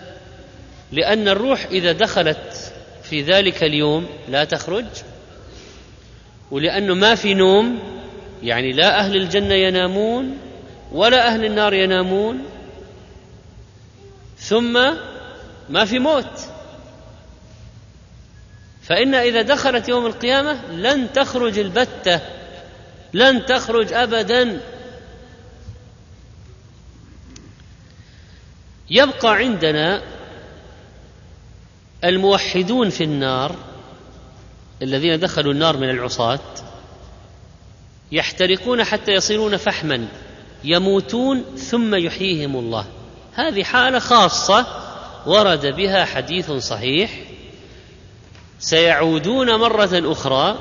[0.93, 2.73] لأن الروح إذا دخلت
[3.03, 4.85] في ذلك اليوم لا تخرج
[6.51, 7.79] ولأنه ما في نوم
[8.43, 10.39] يعني لا أهل الجنة ينامون
[10.93, 12.45] ولا أهل النار ينامون.
[14.39, 14.73] ثم
[15.69, 16.41] ما في موت.
[18.83, 22.21] فإن إذا دخلت يوم القيامة لن تخرج البتة
[23.13, 24.61] لن تخرج أبدا.
[28.91, 30.03] يبقى عندنا
[32.05, 33.57] الموحدون في النار
[34.83, 36.41] الذين دخلوا النار من العصاة
[38.13, 40.09] يحترقون حتى يصيرون فحما.
[40.65, 42.87] يموتون ثم يحييهم الله.
[43.35, 44.67] هذه حالة خاصة
[45.27, 47.11] ورد بها حديث صحيح.
[48.59, 50.59] سيعودون مرة أخرى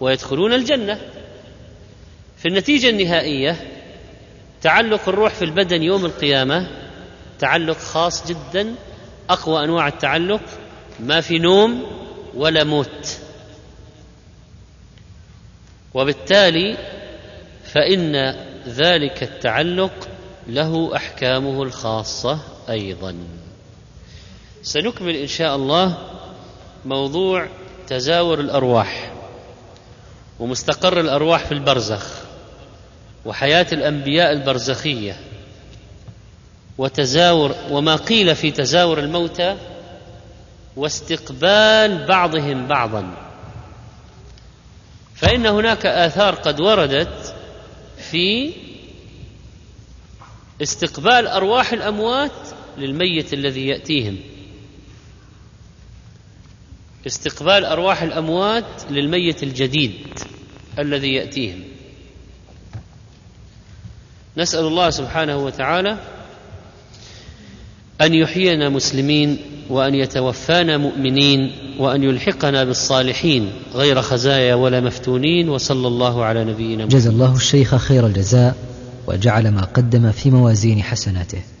[0.00, 1.00] ويدخلون الجنة.
[2.36, 3.70] في النتيجة النهائية
[4.62, 6.68] تعلق الروح في البدن يوم القيامة
[7.38, 8.74] تعلق خاص جدا
[9.30, 10.42] أقوى أنواع التعلق
[11.00, 11.82] ما في نوم
[12.34, 13.18] ولا موت.
[15.94, 16.76] وبالتالي
[17.64, 18.34] فإن
[18.68, 20.08] ذلك التعلق
[20.46, 22.38] له أحكامه الخاصة
[22.68, 23.14] أيضا.
[24.62, 25.98] سنكمل إن شاء الله
[26.84, 27.48] موضوع
[27.86, 29.12] تزاور الأرواح
[30.40, 32.06] ومستقر الأرواح في البرزخ
[33.24, 35.16] وحياة الأنبياء البرزخية
[36.78, 39.56] وتزاور وما قيل في تزاور الموتى
[40.76, 43.14] واستقبال بعضهم بعضا.
[45.14, 47.23] فإن هناك آثار قد وردت
[48.10, 48.52] في
[50.62, 52.32] استقبال أرواح الأموات
[52.78, 54.18] للميت الذي يأتيهم.
[57.06, 59.92] استقبال أرواح الأموات للميت الجديد
[60.78, 61.64] الذي يأتيهم.
[64.36, 65.98] نسأل الله سبحانه وتعالى
[68.00, 76.24] أن يحيينا مسلمين وأن يتوفانا مؤمنين وأن يلحقنا بالصالحين غير خزايا ولا مفتونين وصلى الله
[76.24, 76.88] على نبينا محمد.
[76.88, 78.56] جزا الله الشيخ خير الجزاء
[79.06, 81.53] وجعل ما قدم في موازين حسناته.